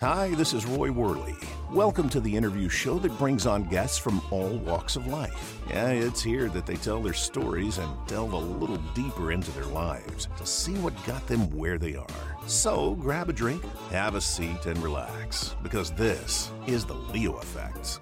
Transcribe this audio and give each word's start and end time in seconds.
Hi, 0.00 0.34
this 0.34 0.52
is 0.52 0.66
Roy 0.66 0.92
Worley. 0.92 1.34
Welcome 1.72 2.10
to 2.10 2.20
the 2.20 2.36
interview 2.36 2.68
show 2.68 2.98
that 2.98 3.16
brings 3.16 3.46
on 3.46 3.64
guests 3.64 3.96
from 3.96 4.20
all 4.30 4.58
walks 4.58 4.94
of 4.94 5.06
life. 5.06 5.58
Yeah, 5.70 5.88
it's 5.88 6.22
here 6.22 6.50
that 6.50 6.66
they 6.66 6.76
tell 6.76 7.00
their 7.00 7.14
stories 7.14 7.78
and 7.78 7.90
delve 8.06 8.34
a 8.34 8.36
little 8.36 8.76
deeper 8.94 9.32
into 9.32 9.50
their 9.52 9.64
lives 9.64 10.28
to 10.36 10.44
see 10.44 10.74
what 10.74 10.92
got 11.06 11.26
them 11.26 11.48
where 11.56 11.78
they 11.78 11.96
are. 11.96 12.36
So 12.46 12.94
grab 12.96 13.30
a 13.30 13.32
drink, 13.32 13.64
have 13.88 14.16
a 14.16 14.20
seat, 14.20 14.66
and 14.66 14.76
relax 14.82 15.56
because 15.62 15.90
this 15.92 16.50
is 16.66 16.84
the 16.84 16.92
Leo 16.92 17.38
Effect. 17.38 18.00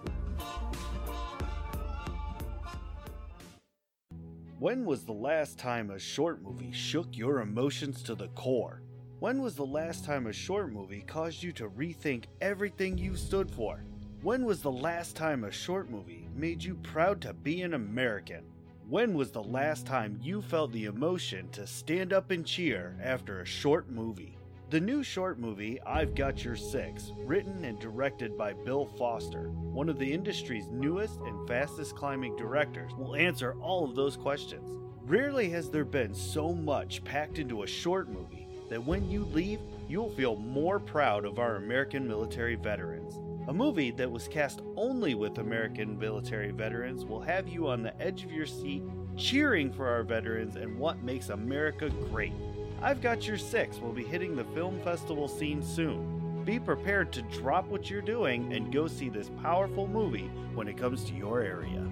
When 4.59 4.85
was 4.85 5.05
the 5.05 5.13
last 5.13 5.61
time 5.61 5.91
a 5.91 5.99
short 6.01 6.43
movie 6.43 6.73
shook 6.73 7.17
your 7.17 7.41
emotions 7.41 8.03
to 8.03 8.17
the 8.17 8.27
core? 8.29 8.83
When 9.25 9.41
was 9.41 9.55
the 9.55 9.65
last 9.65 10.05
time 10.05 10.27
a 10.27 10.35
short 10.35 10.71
movie 10.71 11.01
caused 11.01 11.43
you 11.43 11.51
to 11.53 11.71
rethink 11.71 12.25
everything 12.43 12.99
you 12.99 13.17
stood 13.17 13.51
for? 13.51 13.83
When 14.21 14.45
was 14.45 14.61
the 14.61 14.71
last 14.71 15.17
time 15.17 15.45
a 15.45 15.51
short 15.51 15.89
movie 15.89 16.29
made 16.37 16.63
you 16.63 16.75
proud 16.75 17.23
to 17.23 17.33
be 17.33 17.63
an 17.63 17.73
American? 17.73 18.45
When 18.87 19.15
was 19.15 19.31
the 19.31 19.43
last 19.43 19.87
time 19.87 20.21
you 20.21 20.43
felt 20.43 20.73
the 20.73 20.85
emotion 20.85 21.49
to 21.53 21.67
stand 21.67 22.13
up 22.13 22.33
and 22.33 22.45
cheer 22.45 22.99
after 23.03 23.41
a 23.41 23.47
short 23.47 23.89
movie? 23.89 24.37
The 24.69 24.81
new 24.81 25.03
short 25.03 25.39
movie, 25.39 25.81
I've 25.87 26.15
Got 26.15 26.45
Your 26.45 26.57
Six, 26.57 27.11
written 27.17 27.65
and 27.65 27.81
directed 27.81 28.37
by 28.37 28.53
Bill 28.53 28.85
Foster, 28.85 29.49
one 29.49 29.89
of 29.89 29.99
the 29.99 30.13
industry's 30.13 30.69
newest 30.69 31.19
and 31.21 31.49
fastest 31.49 31.97
climbing 31.97 32.37
directors, 32.37 32.93
will 32.93 33.17
answer 33.17 33.57
all 33.63 33.87
of 33.87 33.97
those 33.97 34.19
questions. 34.19 34.69
Rarely 35.07 35.49
has 35.49 35.71
there 35.71 35.87
been 35.87 36.13
so 36.13 36.53
much 36.53 37.03
packed 37.05 37.39
into 37.39 37.63
a 37.63 37.67
short 37.67 38.11
movie 38.11 38.34
that 38.69 38.85
when 38.85 39.11
you 39.11 39.25
leave, 39.27 39.61
you'll 39.89 40.11
feel 40.11 40.37
more 40.37 40.79
proud 40.79 41.25
of 41.25 41.39
our 41.39 41.57
American 41.57 42.07
military 42.07 42.55
veterans. 42.55 43.21
A 43.49 43.53
movie 43.53 43.91
that 43.93 44.11
was 44.11 44.27
cast 44.29 44.63
only 44.77 45.15
with 45.15 45.39
American 45.39 45.99
military 45.99 46.51
veterans 46.51 47.05
will 47.05 47.21
have 47.21 47.49
you 47.49 47.69
on 47.69 47.83
the 47.83 48.01
edge 48.01 48.25
of 48.25 48.33
your 48.33 48.47
seat 48.47 48.83
cheering 49.17 49.73
for 49.73 49.89
our 49.89 50.03
veterans 50.03 50.57
and 50.57 50.79
what 50.79 51.03
makes 51.03 51.29
America 51.29 51.91
great. 52.11 52.33
I've 52.83 53.01
Got 53.01 53.27
Your 53.27 53.39
Six 53.39 53.79
will 53.79 53.93
be 53.93 54.05
hitting 54.05 54.35
the 54.35 54.45
film 54.45 54.81
festival 54.83 55.29
scene 55.29 55.63
soon. 55.63 56.43
Be 56.45 56.59
prepared 56.59 57.13
to 57.13 57.23
drop 57.23 57.69
what 57.69 57.89
you're 57.89 58.03
doing 58.03 58.53
and 58.53 58.73
go 58.73 58.87
see 58.87 59.09
this 59.09 59.31
powerful 59.43 59.87
movie 59.87 60.31
when 60.55 60.69
it 60.69 60.77
comes 60.77 61.05
to 61.05 61.15
your 61.15 61.41
area. 61.41 61.89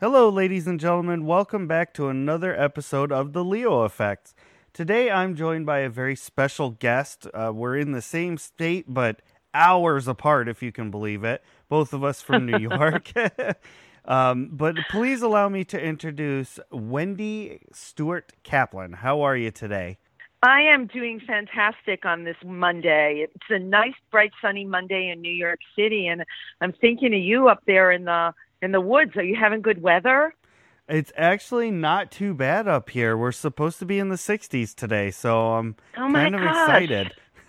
Hello, 0.00 0.28
ladies 0.28 0.68
and 0.68 0.78
gentlemen. 0.78 1.26
Welcome 1.26 1.66
back 1.66 1.92
to 1.94 2.06
another 2.06 2.56
episode 2.56 3.10
of 3.10 3.32
The 3.32 3.42
Leo 3.42 3.80
Effect. 3.80 4.32
Today, 4.72 5.10
I'm 5.10 5.34
joined 5.34 5.66
by 5.66 5.80
a 5.80 5.88
very 5.88 6.14
special 6.14 6.70
guest. 6.70 7.26
Uh, 7.34 7.50
we're 7.52 7.76
in 7.76 7.90
the 7.90 8.00
same 8.00 8.38
state, 8.38 8.84
but 8.86 9.22
hours 9.52 10.06
apart, 10.06 10.48
if 10.48 10.62
you 10.62 10.70
can 10.70 10.92
believe 10.92 11.24
it. 11.24 11.42
Both 11.68 11.92
of 11.92 12.04
us 12.04 12.22
from 12.22 12.46
New 12.46 12.58
York. 12.58 13.10
um, 14.04 14.50
but 14.52 14.76
please 14.88 15.20
allow 15.20 15.48
me 15.48 15.64
to 15.64 15.80
introduce 15.82 16.60
Wendy 16.70 17.62
Stuart 17.72 18.34
Kaplan. 18.44 18.92
How 18.92 19.22
are 19.22 19.36
you 19.36 19.50
today? 19.50 19.98
I 20.44 20.60
am 20.60 20.86
doing 20.86 21.18
fantastic 21.26 22.06
on 22.06 22.22
this 22.22 22.36
Monday. 22.44 23.26
It's 23.34 23.50
a 23.50 23.58
nice, 23.58 23.94
bright, 24.12 24.30
sunny 24.40 24.64
Monday 24.64 25.10
in 25.10 25.20
New 25.20 25.32
York 25.32 25.58
City, 25.74 26.06
and 26.06 26.22
I'm 26.60 26.72
thinking 26.72 27.12
of 27.12 27.20
you 27.20 27.48
up 27.48 27.64
there 27.66 27.90
in 27.90 28.04
the 28.04 28.32
in 28.62 28.72
the 28.72 28.80
woods. 28.80 29.16
Are 29.16 29.22
you 29.22 29.36
having 29.36 29.62
good 29.62 29.82
weather? 29.82 30.34
It's 30.88 31.12
actually 31.16 31.70
not 31.70 32.10
too 32.10 32.32
bad 32.32 32.66
up 32.66 32.90
here. 32.90 33.16
We're 33.16 33.32
supposed 33.32 33.78
to 33.80 33.84
be 33.84 33.98
in 33.98 34.08
the 34.08 34.16
60s 34.16 34.74
today, 34.74 35.10
so 35.10 35.52
I'm 35.52 35.76
oh 35.98 36.10
kind 36.10 36.34
of 36.34 36.40
gosh. 36.40 36.50
excited. 36.50 37.12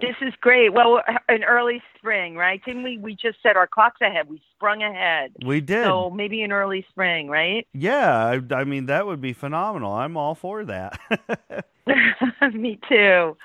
this 0.00 0.16
is 0.20 0.34
great. 0.40 0.72
Well, 0.72 1.00
an 1.28 1.42
uh, 1.42 1.46
early 1.46 1.82
spring, 1.96 2.36
right? 2.36 2.60
Didn't 2.64 2.82
we? 2.82 2.96
We 2.98 3.14
just 3.14 3.38
set 3.42 3.56
our 3.56 3.66
clocks 3.66 4.00
ahead. 4.00 4.28
We 4.28 4.40
sprung 4.56 4.82
ahead. 4.82 5.32
We 5.44 5.60
did. 5.60 5.84
So 5.84 6.10
maybe 6.10 6.42
an 6.42 6.52
early 6.52 6.84
spring, 6.90 7.28
right? 7.28 7.66
Yeah, 7.72 8.40
I, 8.50 8.54
I 8.54 8.64
mean 8.64 8.86
that 8.86 9.06
would 9.06 9.20
be 9.20 9.32
phenomenal. 9.32 9.92
I'm 9.92 10.16
all 10.16 10.34
for 10.34 10.64
that. 10.64 10.98
Me 12.54 12.78
too. 12.88 13.36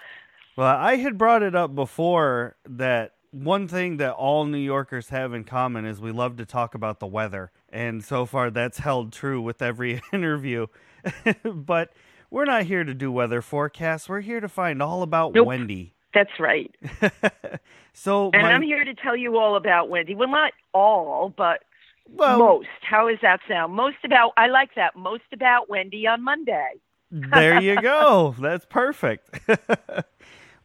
Well, 0.55 0.67
I 0.67 0.95
had 0.97 1.17
brought 1.17 1.43
it 1.43 1.55
up 1.55 1.75
before 1.75 2.55
that 2.67 3.14
one 3.43 3.67
thing 3.67 3.97
that 3.97 4.13
all 4.13 4.45
New 4.45 4.57
Yorkers 4.57 5.09
have 5.09 5.33
in 5.33 5.43
common 5.43 5.85
is 5.85 5.99
we 5.99 6.11
love 6.11 6.37
to 6.37 6.45
talk 6.45 6.73
about 6.73 6.99
the 6.99 7.07
weather. 7.07 7.51
And 7.69 8.03
so 8.03 8.25
far, 8.25 8.49
that's 8.49 8.79
held 8.79 9.11
true 9.11 9.41
with 9.41 9.61
every 9.61 10.01
interview. 10.13 10.67
but 11.43 11.91
we're 12.29 12.45
not 12.45 12.63
here 12.63 12.83
to 12.83 12.93
do 12.93 13.11
weather 13.11 13.41
forecasts. 13.41 14.07
We're 14.07 14.21
here 14.21 14.39
to 14.39 14.47
find 14.47 14.81
all 14.81 15.01
about 15.01 15.33
nope. 15.33 15.47
Wendy. 15.47 15.93
That's 16.13 16.39
right. 16.39 16.73
so, 17.93 18.29
and 18.33 18.43
my... 18.43 18.53
I'm 18.53 18.61
here 18.61 18.85
to 18.85 18.93
tell 18.93 19.17
you 19.17 19.37
all 19.37 19.57
about 19.57 19.89
Wendy. 19.89 20.15
Well, 20.15 20.29
not 20.29 20.53
all, 20.73 21.33
but 21.35 21.63
well, 22.09 22.39
most. 22.39 22.67
How 22.81 23.09
does 23.09 23.19
that 23.21 23.41
sound? 23.49 23.73
Most 23.73 23.97
about. 24.05 24.31
I 24.37 24.47
like 24.47 24.75
that. 24.75 24.95
Most 24.95 25.25
about 25.33 25.69
Wendy 25.69 26.07
on 26.07 26.23
Monday. 26.23 26.69
there 27.11 27.61
you 27.61 27.81
go. 27.81 28.33
That's 28.39 28.65
perfect. 28.65 29.29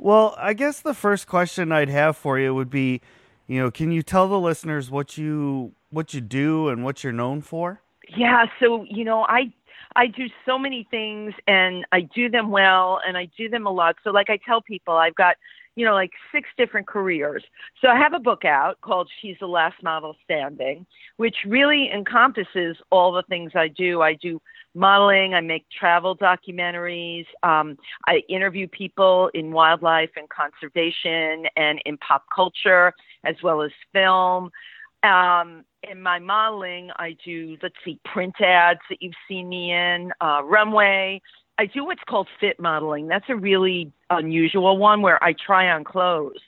Well, 0.00 0.34
I 0.38 0.54
guess 0.54 0.80
the 0.80 0.94
first 0.94 1.26
question 1.26 1.72
I'd 1.72 1.90
have 1.90 2.16
for 2.16 2.38
you 2.38 2.54
would 2.54 2.70
be, 2.70 3.02
you 3.46 3.60
know, 3.60 3.70
can 3.70 3.92
you 3.92 4.02
tell 4.02 4.28
the 4.28 4.40
listeners 4.40 4.90
what 4.90 5.18
you 5.18 5.72
what 5.90 6.14
you 6.14 6.22
do 6.22 6.68
and 6.68 6.82
what 6.82 7.04
you're 7.04 7.12
known 7.12 7.42
for? 7.42 7.82
Yeah, 8.08 8.46
so 8.58 8.86
you 8.88 9.04
know, 9.04 9.26
I 9.28 9.52
I 9.96 10.06
do 10.06 10.24
so 10.46 10.58
many 10.58 10.88
things 10.90 11.34
and 11.46 11.84
I 11.92 12.00
do 12.00 12.30
them 12.30 12.50
well 12.50 12.98
and 13.06 13.18
I 13.18 13.28
do 13.36 13.50
them 13.50 13.66
a 13.66 13.70
lot. 13.70 13.96
So 14.02 14.10
like 14.10 14.30
I 14.30 14.38
tell 14.38 14.62
people 14.62 14.94
I've 14.94 15.16
got, 15.16 15.36
you 15.76 15.84
know, 15.84 15.94
like 15.94 16.10
six 16.32 16.48
different 16.58 16.86
careers. 16.86 17.44
So 17.80 17.88
I 17.88 17.96
have 17.96 18.12
a 18.12 18.18
book 18.18 18.44
out 18.44 18.80
called 18.80 19.08
She's 19.20 19.36
the 19.40 19.46
Last 19.46 19.82
Model 19.82 20.16
Standing, 20.24 20.84
which 21.16 21.36
really 21.46 21.90
encompasses 21.92 22.76
all 22.90 23.12
the 23.12 23.22
things 23.28 23.52
I 23.54 23.68
do. 23.68 24.02
I 24.02 24.14
do 24.14 24.40
modeling. 24.74 25.34
I 25.34 25.40
make 25.40 25.66
travel 25.70 26.16
documentaries. 26.16 27.26
Um, 27.42 27.76
I 28.06 28.22
interview 28.28 28.68
people 28.68 29.30
in 29.34 29.52
wildlife 29.52 30.10
and 30.16 30.28
conservation 30.28 31.46
and 31.56 31.80
in 31.84 31.96
pop 31.98 32.24
culture, 32.34 32.92
as 33.24 33.36
well 33.42 33.62
as 33.62 33.70
film. 33.92 34.50
Um, 35.02 35.64
in 35.90 36.02
my 36.02 36.18
modeling, 36.18 36.90
I 36.96 37.16
do, 37.24 37.56
let's 37.62 37.74
see, 37.84 37.98
print 38.04 38.34
ads 38.40 38.80
that 38.90 39.00
you've 39.00 39.14
seen 39.26 39.48
me 39.48 39.72
in, 39.72 40.12
uh, 40.20 40.42
runway. 40.44 41.22
I 41.60 41.66
do 41.66 41.84
what's 41.84 42.00
called 42.08 42.26
fit 42.40 42.58
modeling. 42.58 43.06
That's 43.06 43.26
a 43.28 43.36
really 43.36 43.92
unusual 44.08 44.78
one 44.78 45.02
where 45.02 45.22
I 45.22 45.34
try 45.34 45.70
on 45.70 45.84
clothes. 45.84 46.40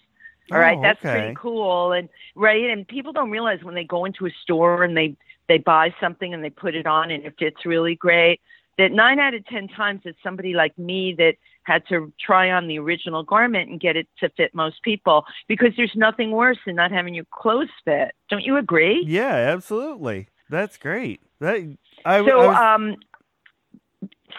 All 0.51 0.59
right, 0.59 0.79
oh, 0.79 0.83
that's 0.83 1.05
okay. 1.05 1.19
pretty 1.19 1.35
cool. 1.35 1.93
And 1.93 2.09
right, 2.35 2.71
and 2.71 2.89
people 2.89 3.13
don't 3.13 3.31
realize 3.31 3.63
when 3.63 3.75
they 3.75 3.85
go 3.85 4.07
into 4.07 4.25
a 4.25 4.31
store 4.43 4.85
and 4.85 4.97
they 4.97 5.15
they 5.49 5.59
buy 5.59 5.95
something 6.01 6.33
and 6.33 6.43
they 6.43 6.49
put 6.49 6.75
it 6.75 6.87
on 6.87 7.11
and 7.11 7.27
it 7.27 7.35
fits 7.39 7.67
really 7.67 7.95
great. 7.95 8.41
That 8.79 8.91
nine 8.91 9.19
out 9.19 9.35
of 9.35 9.45
10 9.47 9.69
times 9.69 10.01
it's 10.07 10.17
somebody 10.23 10.55
like 10.55 10.79
me 10.79 11.15
that 11.19 11.35
had 11.65 11.87
to 11.89 12.11
try 12.19 12.51
on 12.51 12.67
the 12.67 12.79
original 12.79 13.23
garment 13.23 13.69
and 13.69 13.79
get 13.79 13.97
it 13.97 14.09
to 14.21 14.31
fit 14.31 14.55
most 14.55 14.83
people 14.83 15.27
because 15.47 15.75
there's 15.77 15.93
nothing 15.95 16.31
worse 16.31 16.57
than 16.65 16.77
not 16.77 16.91
having 16.91 17.13
your 17.13 17.27
clothes 17.31 17.69
fit. 17.85 18.15
Don't 18.31 18.45
you 18.45 18.57
agree? 18.57 19.05
Yeah, 19.07 19.35
absolutely. 19.35 20.29
That's 20.49 20.79
great. 20.79 21.21
That 21.41 21.77
I, 22.07 22.25
so, 22.25 22.41
I 22.41 22.47
was... 22.47 22.57
um, 22.57 22.97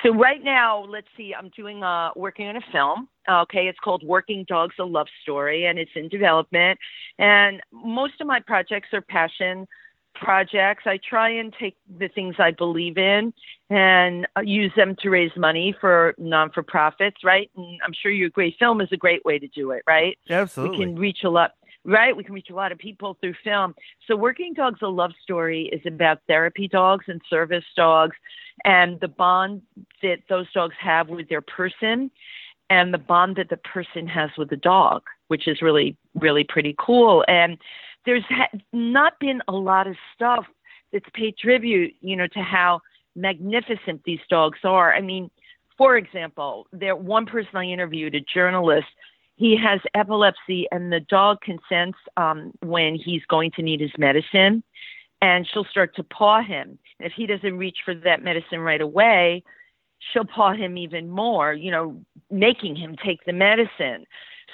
so 0.02 0.14
right 0.14 0.44
now, 0.44 0.86
let's 0.90 1.08
see, 1.16 1.34
I'm 1.38 1.50
doing 1.56 1.84
uh 1.84 2.12
working 2.16 2.48
on 2.48 2.56
a 2.56 2.62
film. 2.72 3.08
Okay, 3.30 3.68
it's 3.68 3.80
called 3.80 4.04
Working 4.04 4.46
Dogs: 4.48 4.76
A 4.80 4.84
Love 4.84 5.08
Story, 5.22 5.66
and 5.66 5.78
it's 5.78 5.92
in 5.96 6.09
development. 6.09 6.80
And 7.20 7.62
most 7.72 8.20
of 8.20 8.28
my 8.28 8.40
projects 8.40 8.90
are 8.94 9.02
passion 9.02 9.68
projects. 10.16 10.84
I 10.86 11.00
try 11.08 11.30
and 11.30 11.54
take 11.59 11.76
the 11.98 12.08
things 12.08 12.36
I 12.40 12.52
believe 12.52 12.98
in 12.98 13.34
and 13.70 14.28
uh, 14.36 14.42
use 14.42 14.72
them 14.76 14.96
to 15.02 15.09
raise 15.09 15.31
money 15.36 15.76
for 15.80 16.14
non 16.18 16.52
for 16.52 16.64
profits, 16.64 17.18
right? 17.24 17.50
And 17.56 17.80
I'm 17.86 17.94
sure 17.94 18.12
you 18.12 18.28
agree, 18.28 18.56
film 18.60 18.81
is 18.81 18.90
a 18.92 18.98
great 18.98 19.24
way 19.25 19.40
to 19.40 19.48
do 19.48 19.72
it, 19.72 19.84
right? 19.88 20.18
Absolutely. 20.30 20.78
We 20.78 20.86
can 20.86 20.96
reach 20.96 21.19
a 21.24 21.30
lot, 21.30 21.51
right? 21.85 22.15
We 22.15 22.24
can 22.24 22.33
reach 22.33 22.50
a 22.50 22.56
lot 22.56 22.71
of 22.71 22.77
people 22.77 23.18
through 23.19 23.35
film. 23.44 23.75
So, 24.07 24.15
Working 24.15 24.53
Dogs, 24.53 24.80
a 24.81 24.88
Love 24.88 25.12
Story 25.24 25.69
is 25.71 25.81
about 25.85 26.19
therapy 26.27 26.68
dogs 26.68 27.06
and 27.07 27.21
service 27.30 27.65
dogs 27.75 28.15
and 28.65 29.00
the 29.00 29.07
bond 29.07 29.62
that 30.01 30.19
those 30.30 30.51
dogs 30.53 30.75
have 30.80 31.09
with 31.09 31.27
their 31.30 31.41
person 31.41 32.12
and 32.69 32.94
the 32.94 32.97
bond 32.97 33.35
that 33.35 33.50
the 33.50 33.57
person 33.57 34.07
has 34.07 34.30
with 34.38 34.50
the 34.50 34.57
dog, 34.57 35.03
which 35.27 35.47
is 35.47 35.62
really, 35.62 35.97
really 36.15 36.44
pretty 36.44 36.75
cool. 36.80 37.24
And 37.27 37.57
there's 38.06 38.24
ha- 38.29 38.57
not 38.71 39.19
been 39.19 39.41
a 39.47 39.53
lot 39.53 39.88
of 39.88 39.95
stuff 40.15 40.45
that's 40.91 41.06
paid 41.13 41.38
tribute, 41.38 41.94
you 42.01 42.15
know, 42.15 42.27
to 42.27 42.39
how 42.39 42.81
magnificent 43.15 44.01
these 44.06 44.19
dogs 44.29 44.59
are. 44.63 44.94
I 44.94 45.01
mean, 45.01 45.29
for 45.77 45.97
example, 45.97 46.68
there 46.71 46.95
one 46.95 47.25
person 47.25 47.56
I 47.56 47.65
interviewed, 47.65 48.15
a 48.15 48.21
journalist, 48.21 48.88
he 49.35 49.57
has 49.57 49.80
epilepsy, 49.95 50.68
and 50.71 50.91
the 50.91 51.00
dog 51.00 51.41
can 51.41 51.59
sense 51.68 51.95
um, 52.18 52.51
when 52.62 52.95
he's 52.95 53.24
going 53.27 53.51
to 53.51 53.62
need 53.62 53.81
his 53.81 53.91
medicine, 53.97 54.63
and 55.21 55.47
she'll 55.47 55.65
start 55.65 55.95
to 55.95 56.03
paw 56.03 56.41
him. 56.41 56.77
If 57.00 57.13
he 57.13 57.25
doesn't 57.25 57.57
reach 57.57 57.80
for 57.83 57.95
that 57.95 58.24
medicine 58.24 58.59
right 58.59 58.81
away, 58.81 59.44
she'll 60.12 60.25
paw 60.25 60.53
him 60.53 60.77
even 60.77 61.09
more, 61.09 61.53
you 61.53 61.71
know, 61.71 62.01
making 62.30 62.75
him 62.75 62.95
take 63.03 63.24
the 63.25 63.33
medicine. 63.33 64.06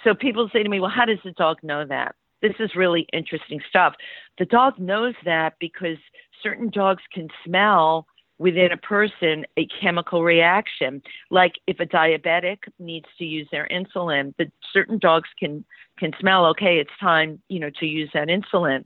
So 0.03 0.13
people 0.13 0.49
say 0.53 0.63
to 0.63 0.69
me, 0.69 0.79
well, 0.79 0.89
how 0.89 1.05
does 1.05 1.19
the 1.23 1.31
dog 1.31 1.57
know 1.63 1.85
that? 1.85 2.15
This 2.41 2.53
is 2.59 2.75
really 2.75 3.05
interesting 3.11 3.59
stuff. 3.67 3.95
The 4.37 4.45
dog 4.45 4.79
knows 4.79 5.13
that 5.25 5.55
because 5.59 5.97
certain 6.41 6.69
dogs 6.69 7.03
can 7.13 7.27
smell 7.45 8.07
within 8.39 8.71
a 8.71 8.77
person 8.77 9.45
a 9.57 9.68
chemical 9.81 10.24
reaction. 10.24 11.03
Like 11.30 11.53
if 11.68 11.80
a 11.80 11.86
diabetic 11.86 12.59
needs 12.80 13.06
to 13.19 13.25
use 13.25 13.47
their 13.51 13.68
insulin, 13.71 14.33
but 14.38 14.47
certain 14.74 14.97
dogs 14.97 15.30
can 15.38 15.63
can 16.00 16.13
smell 16.19 16.45
okay, 16.47 16.80
it's 16.80 16.89
time, 17.00 17.41
you 17.50 17.59
know, 17.59 17.69
to 17.80 17.86
use 17.86 18.09
that 18.13 18.30
insulin. 18.30 18.86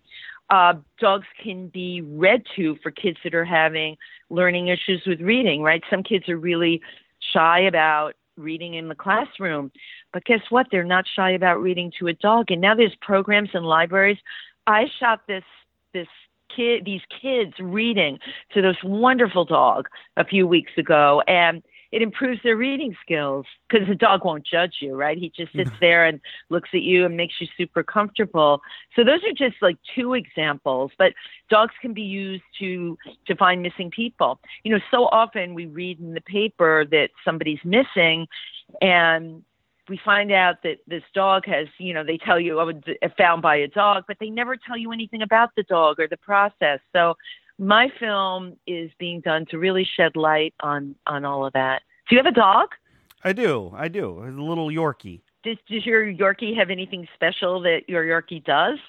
Uh, 0.49 0.73
dogs 0.99 1.27
can 1.41 1.67
be 1.67 2.01
read 2.01 2.43
to 2.55 2.75
for 2.83 2.91
kids 2.91 3.17
that 3.23 3.33
are 3.33 3.45
having 3.45 3.95
learning 4.29 4.67
issues 4.67 5.01
with 5.05 5.21
reading, 5.21 5.61
right? 5.61 5.83
Some 5.89 6.03
kids 6.03 6.27
are 6.27 6.37
really 6.37 6.81
shy 7.31 7.59
about 7.61 8.13
reading 8.35 8.73
in 8.73 8.87
the 8.87 8.95
classroom, 8.95 9.71
but 10.11 10.25
guess 10.25 10.41
what? 10.49 10.67
They're 10.71 10.83
not 10.83 11.05
shy 11.15 11.31
about 11.31 11.61
reading 11.61 11.91
to 11.99 12.07
a 12.07 12.13
dog. 12.13 12.49
And 12.49 12.59
now 12.59 12.75
there's 12.75 12.95
programs 13.01 13.49
in 13.53 13.63
libraries. 13.63 14.17
I 14.65 14.85
shot 14.99 15.21
this 15.27 15.43
this 15.93 16.07
kid 16.55 16.85
these 16.85 17.01
kids 17.21 17.53
reading 17.59 18.19
to 18.53 18.61
this 18.61 18.77
wonderful 18.83 19.45
dog 19.45 19.87
a 20.17 20.25
few 20.25 20.47
weeks 20.47 20.71
ago 20.77 21.21
and 21.27 21.63
it 21.93 22.01
improves 22.01 22.41
their 22.41 22.57
reading 22.57 22.95
skills 23.03 23.45
because 23.69 23.87
the 23.87 23.93
dog 23.93 24.25
won't 24.25 24.43
judge 24.43 24.77
you, 24.81 24.95
right? 24.95 25.15
He 25.15 25.29
just 25.29 25.53
sits 25.53 25.69
there 25.79 26.05
and 26.05 26.19
looks 26.49 26.69
at 26.73 26.81
you 26.81 27.05
and 27.05 27.15
makes 27.15 27.35
you 27.39 27.47
super 27.55 27.83
comfortable. 27.83 28.61
So 28.95 29.03
those 29.03 29.19
are 29.23 29.31
just 29.31 29.61
like 29.61 29.77
two 29.95 30.15
examples, 30.15 30.91
but 30.97 31.13
dogs 31.51 31.75
can 31.81 31.93
be 31.93 32.01
used 32.01 32.43
to 32.59 32.97
to 33.27 33.35
find 33.35 33.61
missing 33.61 33.91
people. 33.91 34.39
You 34.63 34.73
know, 34.73 34.81
so 34.89 35.05
often 35.11 35.53
we 35.53 35.67
read 35.67 35.99
in 35.99 36.15
the 36.15 36.21
paper 36.21 36.83
that 36.89 37.09
somebody's 37.23 37.63
missing 37.63 38.25
and 38.81 39.43
we 39.89 39.99
find 40.03 40.31
out 40.31 40.63
that 40.63 40.77
this 40.87 41.03
dog 41.13 41.45
has, 41.45 41.67
you 41.77 41.93
know, 41.93 42.03
they 42.03 42.17
tell 42.17 42.39
you 42.39 42.59
I 42.59 42.63
was 42.63 42.75
found 43.17 43.41
by 43.41 43.57
a 43.57 43.67
dog, 43.67 44.05
but 44.07 44.17
they 44.19 44.29
never 44.29 44.55
tell 44.55 44.77
you 44.77 44.91
anything 44.91 45.21
about 45.21 45.49
the 45.55 45.63
dog 45.63 45.99
or 45.99 46.07
the 46.07 46.17
process. 46.17 46.79
So 46.93 47.15
my 47.59 47.91
film 47.99 48.57
is 48.65 48.91
being 48.97 49.21
done 49.21 49.45
to 49.51 49.57
really 49.57 49.87
shed 49.95 50.15
light 50.15 50.53
on 50.61 50.95
on 51.05 51.25
all 51.25 51.45
of 51.45 51.53
that. 51.53 51.81
Do 52.09 52.15
you 52.15 52.23
have 52.23 52.31
a 52.31 52.35
dog? 52.35 52.69
I 53.23 53.33
do. 53.33 53.73
I 53.75 53.87
do. 53.87 54.19
A 54.19 54.29
little 54.29 54.69
Yorkie. 54.69 55.21
Does 55.43 55.57
does 55.69 55.85
your 55.85 56.05
Yorkie 56.05 56.55
have 56.57 56.69
anything 56.69 57.07
special 57.13 57.61
that 57.61 57.81
your 57.87 58.03
Yorkie 58.03 58.43
does? 58.43 58.79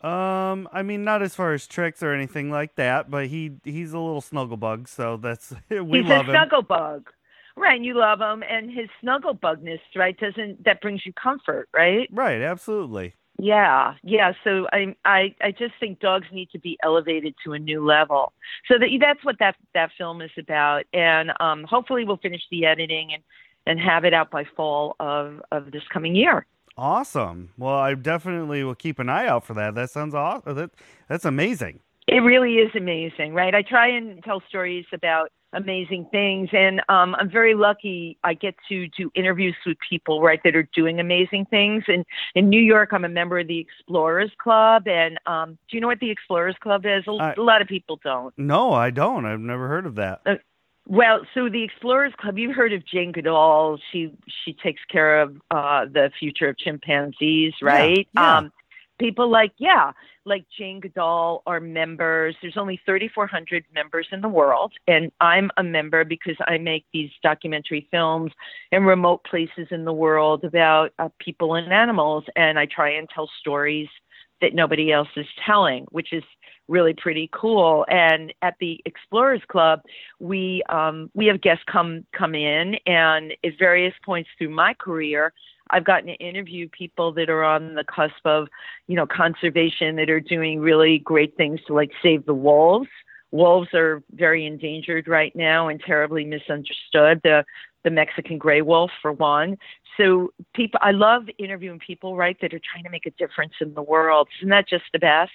Um, 0.00 0.68
I 0.72 0.82
mean, 0.82 1.04
not 1.04 1.22
as 1.22 1.36
far 1.36 1.52
as 1.52 1.68
tricks 1.68 2.02
or 2.02 2.12
anything 2.12 2.50
like 2.50 2.74
that, 2.74 3.08
but 3.10 3.26
he 3.26 3.52
he's 3.62 3.92
a 3.92 3.98
little 3.98 4.20
snuggle 4.20 4.56
bug, 4.56 4.88
so 4.88 5.16
that's 5.16 5.54
we 5.70 6.00
he's 6.00 6.08
love 6.08 6.28
a 6.28 6.32
snuggle 6.32 6.62
bug. 6.62 7.10
Right, 7.56 7.76
and 7.76 7.84
you 7.84 7.94
love 7.94 8.20
him, 8.20 8.42
and 8.48 8.70
his 8.70 8.88
snuggle 9.00 9.34
bugness, 9.34 9.80
right? 9.94 10.18
Doesn't 10.18 10.64
that 10.64 10.80
brings 10.80 11.04
you 11.04 11.12
comfort, 11.12 11.68
right? 11.74 12.08
Right, 12.10 12.40
absolutely. 12.40 13.14
Yeah, 13.38 13.94
yeah. 14.02 14.32
So 14.44 14.68
I, 14.72 14.94
I, 15.04 15.34
I 15.40 15.50
just 15.50 15.74
think 15.80 16.00
dogs 16.00 16.26
need 16.32 16.50
to 16.50 16.58
be 16.58 16.78
elevated 16.82 17.34
to 17.44 17.52
a 17.54 17.58
new 17.58 17.84
level. 17.84 18.32
So 18.68 18.78
that 18.78 18.88
that's 19.00 19.24
what 19.24 19.38
that 19.38 19.56
that 19.74 19.90
film 19.98 20.22
is 20.22 20.30
about, 20.38 20.84
and 20.92 21.32
um, 21.40 21.64
hopefully 21.64 22.04
we'll 22.04 22.18
finish 22.18 22.42
the 22.50 22.66
editing 22.66 23.12
and 23.12 23.22
and 23.66 23.80
have 23.80 24.04
it 24.04 24.14
out 24.14 24.30
by 24.30 24.44
fall 24.56 24.96
of 25.00 25.42
of 25.50 25.72
this 25.72 25.82
coming 25.92 26.14
year. 26.14 26.46
Awesome. 26.76 27.50
Well, 27.58 27.74
I 27.74 27.94
definitely 27.94 28.64
will 28.64 28.74
keep 28.74 28.98
an 28.98 29.08
eye 29.08 29.26
out 29.26 29.44
for 29.44 29.54
that. 29.54 29.74
That 29.74 29.90
sounds 29.90 30.14
awesome. 30.14 30.54
That 30.54 30.70
that's 31.08 31.24
amazing. 31.24 31.80
It 32.08 32.20
really 32.20 32.54
is 32.54 32.70
amazing, 32.74 33.34
right? 33.34 33.54
I 33.54 33.62
try 33.62 33.88
and 33.88 34.22
tell 34.24 34.42
stories 34.48 34.86
about 34.92 35.30
amazing 35.52 36.06
things. 36.10 36.48
And 36.52 36.80
um, 36.88 37.14
I'm 37.18 37.30
very 37.30 37.54
lucky 37.54 38.18
I 38.24 38.34
get 38.34 38.54
to 38.68 38.88
do 38.88 39.10
interviews 39.14 39.54
with 39.66 39.76
people, 39.88 40.20
right, 40.20 40.40
that 40.44 40.56
are 40.56 40.68
doing 40.74 41.00
amazing 41.00 41.46
things. 41.46 41.84
And 41.88 42.04
in 42.34 42.48
New 42.48 42.60
York, 42.60 42.90
I'm 42.92 43.04
a 43.04 43.08
member 43.08 43.38
of 43.38 43.48
the 43.48 43.58
Explorers 43.58 44.30
Club. 44.38 44.88
And 44.88 45.18
um, 45.26 45.58
do 45.68 45.76
you 45.76 45.80
know 45.80 45.88
what 45.88 46.00
the 46.00 46.10
Explorers 46.10 46.56
Club 46.60 46.84
is? 46.86 47.04
A, 47.06 47.12
I, 47.12 47.34
a 47.36 47.42
lot 47.42 47.62
of 47.62 47.68
people 47.68 48.00
don't. 48.02 48.32
No, 48.38 48.72
I 48.72 48.90
don't. 48.90 49.26
I've 49.26 49.40
never 49.40 49.68
heard 49.68 49.86
of 49.86 49.96
that. 49.96 50.20
Uh, 50.26 50.34
well, 50.86 51.20
so 51.32 51.48
the 51.48 51.62
Explorers 51.62 52.12
Club, 52.18 52.38
you've 52.38 52.56
heard 52.56 52.72
of 52.72 52.84
Jane 52.84 53.12
Goodall. 53.12 53.78
She 53.92 54.12
she 54.44 54.52
takes 54.52 54.80
care 54.90 55.22
of 55.22 55.36
uh, 55.50 55.84
the 55.84 56.10
future 56.18 56.48
of 56.48 56.58
chimpanzees, 56.58 57.54
right? 57.62 58.08
Yeah, 58.14 58.20
yeah. 58.20 58.36
Um, 58.38 58.52
people 59.02 59.28
like 59.28 59.52
yeah 59.58 59.90
like 60.24 60.44
jane 60.56 60.78
goodall 60.78 61.42
are 61.46 61.58
members. 61.58 62.36
There's 62.40 62.56
only 62.56 62.80
3400 62.86 63.64
members 63.74 64.06
in 64.12 64.20
the 64.20 64.28
world 64.28 64.72
and 64.86 65.10
i'm 65.20 65.50
a 65.56 65.62
member 65.62 66.04
because 66.04 66.36
i 66.46 66.56
make 66.56 66.84
these 66.92 67.10
documentary 67.22 67.88
films 67.90 68.30
in 68.70 68.84
remote 68.84 69.24
places 69.24 69.66
in 69.72 69.84
the 69.84 69.92
world 69.92 70.44
about 70.44 70.92
uh, 71.00 71.08
people 71.18 71.54
and 71.56 71.72
animals 71.72 72.24
and 72.36 72.58
i 72.58 72.66
try 72.66 72.90
and 72.90 73.08
tell 73.08 73.28
stories 73.40 73.88
that 74.40 74.54
nobody 74.54 74.92
else 74.92 75.08
is 75.16 75.26
telling 75.44 75.84
which 75.90 76.12
is 76.12 76.22
really 76.68 76.94
pretty 76.94 77.28
cool. 77.32 77.84
And 77.88 78.32
at 78.42 78.54
the 78.60 78.80
explorers 78.86 79.42
club 79.48 79.80
we 80.20 80.62
um, 80.68 81.10
we 81.14 81.26
have 81.26 81.40
guests 81.40 81.64
come 81.70 82.06
come 82.16 82.34
in 82.34 82.76
and 82.86 83.32
at 83.44 83.52
various 83.58 83.94
points 84.04 84.30
through 84.38 84.50
my 84.50 84.74
career 84.74 85.32
I've 85.72 85.84
gotten 85.84 86.06
to 86.06 86.14
interview 86.14 86.68
people 86.68 87.12
that 87.12 87.30
are 87.30 87.42
on 87.42 87.74
the 87.74 87.84
cusp 87.84 88.24
of, 88.24 88.48
you 88.86 88.96
know, 88.96 89.06
conservation 89.06 89.96
that 89.96 90.10
are 90.10 90.20
doing 90.20 90.60
really 90.60 90.98
great 90.98 91.36
things 91.36 91.60
to 91.66 91.74
like 91.74 91.90
save 92.02 92.26
the 92.26 92.34
wolves. 92.34 92.88
Wolves 93.32 93.68
are 93.74 94.02
very 94.12 94.46
endangered 94.46 95.08
right 95.08 95.34
now 95.34 95.68
and 95.68 95.80
terribly 95.80 96.24
misunderstood. 96.24 97.20
The 97.24 97.44
the 97.84 97.90
Mexican 97.90 98.38
gray 98.38 98.62
wolf 98.62 98.92
for 99.00 99.12
one. 99.12 99.56
So 99.96 100.32
people 100.54 100.78
I 100.82 100.92
love 100.92 101.24
interviewing 101.38 101.80
people, 101.80 102.16
right, 102.16 102.36
that 102.40 102.54
are 102.54 102.60
trying 102.72 102.84
to 102.84 102.90
make 102.90 103.06
a 103.06 103.10
difference 103.10 103.54
in 103.60 103.74
the 103.74 103.82
world. 103.82 104.28
Isn't 104.38 104.50
that 104.50 104.68
just 104.68 104.84
the 104.92 105.00
best? 105.00 105.32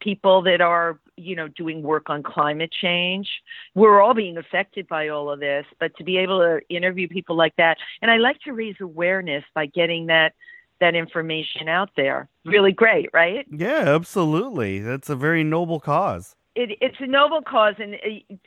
People 0.00 0.42
that 0.42 0.60
are 0.60 1.00
you 1.16 1.36
know, 1.36 1.48
doing 1.48 1.82
work 1.82 2.10
on 2.10 2.22
climate 2.22 2.72
change. 2.72 3.28
We're 3.74 4.00
all 4.00 4.14
being 4.14 4.36
affected 4.36 4.88
by 4.88 5.08
all 5.08 5.30
of 5.30 5.40
this, 5.40 5.64
but 5.78 5.94
to 5.96 6.04
be 6.04 6.18
able 6.18 6.40
to 6.40 6.60
interview 6.74 7.08
people 7.08 7.36
like 7.36 7.54
that, 7.56 7.78
and 8.00 8.10
I 8.10 8.16
like 8.16 8.40
to 8.40 8.52
raise 8.52 8.76
awareness 8.80 9.44
by 9.54 9.66
getting 9.66 10.06
that 10.06 10.34
that 10.80 10.94
information 10.96 11.68
out 11.68 11.90
there. 11.96 12.28
Really 12.44 12.72
great, 12.72 13.08
right? 13.12 13.46
Yeah, 13.50 13.84
absolutely. 13.86 14.80
That's 14.80 15.08
a 15.08 15.14
very 15.14 15.44
noble 15.44 15.78
cause. 15.78 16.34
It, 16.54 16.78
it's 16.80 16.96
a 17.00 17.06
noble 17.06 17.42
cause, 17.42 17.74
and 17.78 17.96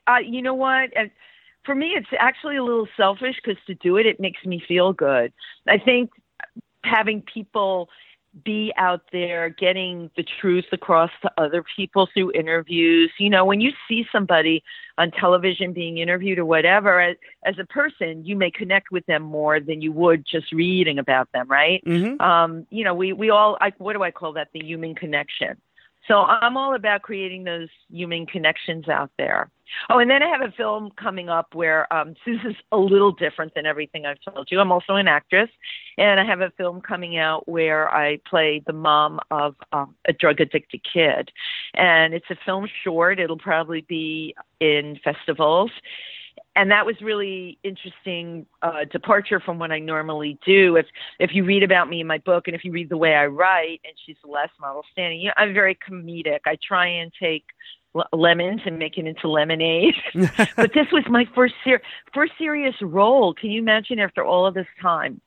uh, 0.07 0.17
you 0.17 0.41
know 0.41 0.53
what? 0.53 0.89
And 0.95 1.09
for 1.65 1.75
me, 1.75 1.93
it's 1.95 2.07
actually 2.19 2.57
a 2.57 2.63
little 2.63 2.87
selfish 2.95 3.35
because 3.43 3.61
to 3.67 3.75
do 3.75 3.97
it, 3.97 4.05
it 4.05 4.19
makes 4.19 4.45
me 4.45 4.63
feel 4.67 4.93
good. 4.93 5.33
I 5.67 5.77
think 5.77 6.11
having 6.83 7.21
people 7.21 7.89
be 8.43 8.73
out 8.75 9.01
there 9.13 9.49
getting 9.49 10.11
the 10.17 10.25
truth 10.41 10.65
across 10.73 11.09
to 11.21 11.31
other 11.37 11.63
people 11.75 12.09
through 12.13 12.31
interviews. 12.33 13.09
You 13.17 13.29
know, 13.29 13.45
when 13.45 13.61
you 13.61 13.71
see 13.87 14.05
somebody 14.11 14.61
on 14.97 15.11
television 15.11 15.71
being 15.71 15.99
interviewed 15.99 16.37
or 16.37 16.45
whatever, 16.45 16.99
as, 16.99 17.15
as 17.45 17.55
a 17.59 17.65
person, 17.65 18.25
you 18.25 18.35
may 18.35 18.51
connect 18.51 18.91
with 18.91 19.05
them 19.05 19.21
more 19.21 19.59
than 19.59 19.81
you 19.81 19.91
would 19.93 20.25
just 20.29 20.51
reading 20.51 20.99
about 20.99 21.31
them, 21.31 21.47
right? 21.47 21.81
Mm-hmm. 21.85 22.21
Um, 22.21 22.67
you 22.69 22.83
know, 22.83 22.93
we, 22.93 23.13
we 23.13 23.29
all, 23.29 23.57
I, 23.61 23.71
what 23.77 23.93
do 23.93 24.03
I 24.03 24.11
call 24.11 24.33
that? 24.33 24.49
The 24.53 24.63
human 24.63 24.95
connection. 24.95 25.55
So 26.07 26.21
I'm 26.21 26.57
all 26.57 26.75
about 26.75 27.01
creating 27.01 27.43
those 27.43 27.69
human 27.89 28.25
connections 28.25 28.87
out 28.87 29.11
there. 29.17 29.49
Oh, 29.89 29.99
and 29.99 30.09
then 30.09 30.21
I 30.21 30.29
have 30.29 30.41
a 30.41 30.53
film 30.55 30.91
coming 30.95 31.29
up 31.29 31.55
where 31.55 31.91
um, 31.91 32.15
is 32.27 32.55
a 32.71 32.77
little 32.77 33.11
different 33.11 33.53
than 33.55 33.65
everything 33.65 34.05
I've 34.05 34.19
told 34.33 34.49
you. 34.51 34.59
I'm 34.59 34.71
also 34.71 34.95
an 34.95 35.07
actress, 35.07 35.49
and 35.97 36.19
I 36.19 36.25
have 36.25 36.41
a 36.41 36.51
film 36.51 36.81
coming 36.81 37.17
out 37.17 37.47
where 37.47 37.93
I 37.93 38.19
play 38.29 38.61
the 38.65 38.73
mom 38.73 39.19
of 39.31 39.55
um, 39.71 39.95
a 40.07 40.13
drug 40.13 40.39
addicted 40.41 40.81
kid. 40.91 41.31
And 41.73 42.13
it's 42.13 42.29
a 42.29 42.37
film 42.45 42.67
short, 42.83 43.19
it'll 43.19 43.37
probably 43.37 43.81
be 43.81 44.35
in 44.59 44.99
festivals 45.03 45.71
and 46.55 46.71
that 46.71 46.85
was 46.85 46.95
really 47.01 47.57
interesting 47.63 48.45
uh, 48.61 48.85
departure 48.91 49.39
from 49.39 49.59
what 49.59 49.71
I 49.71 49.79
normally 49.79 50.39
do. 50.45 50.77
If 50.77 50.85
if 51.19 51.31
you 51.33 51.43
read 51.43 51.63
about 51.63 51.89
me 51.89 52.01
in 52.01 52.07
my 52.07 52.17
book, 52.19 52.47
and 52.47 52.55
if 52.55 52.63
you 52.63 52.71
read 52.71 52.89
the 52.89 52.97
way 52.97 53.13
I 53.15 53.25
write, 53.25 53.81
and 53.83 53.93
she's 54.05 54.15
the 54.23 54.31
last 54.31 54.53
model 54.59 54.83
standing, 54.91 55.19
you 55.19 55.27
know, 55.27 55.33
I'm 55.37 55.53
very 55.53 55.75
comedic. 55.75 56.39
I 56.45 56.57
try 56.65 56.87
and 56.87 57.11
take 57.21 57.45
lemons 58.13 58.61
and 58.65 58.77
make 58.77 58.97
it 58.97 59.05
into 59.05 59.27
lemonade. 59.27 59.95
but 60.55 60.73
this 60.73 60.87
was 60.91 61.03
my 61.09 61.25
first 61.35 61.55
ser- 61.63 61.81
first 62.13 62.33
serious 62.37 62.75
role. 62.81 63.33
Can 63.33 63.51
you 63.51 63.61
imagine? 63.61 63.99
After 63.99 64.23
all 64.23 64.45
of 64.45 64.53
this 64.53 64.67
time, 64.81 65.19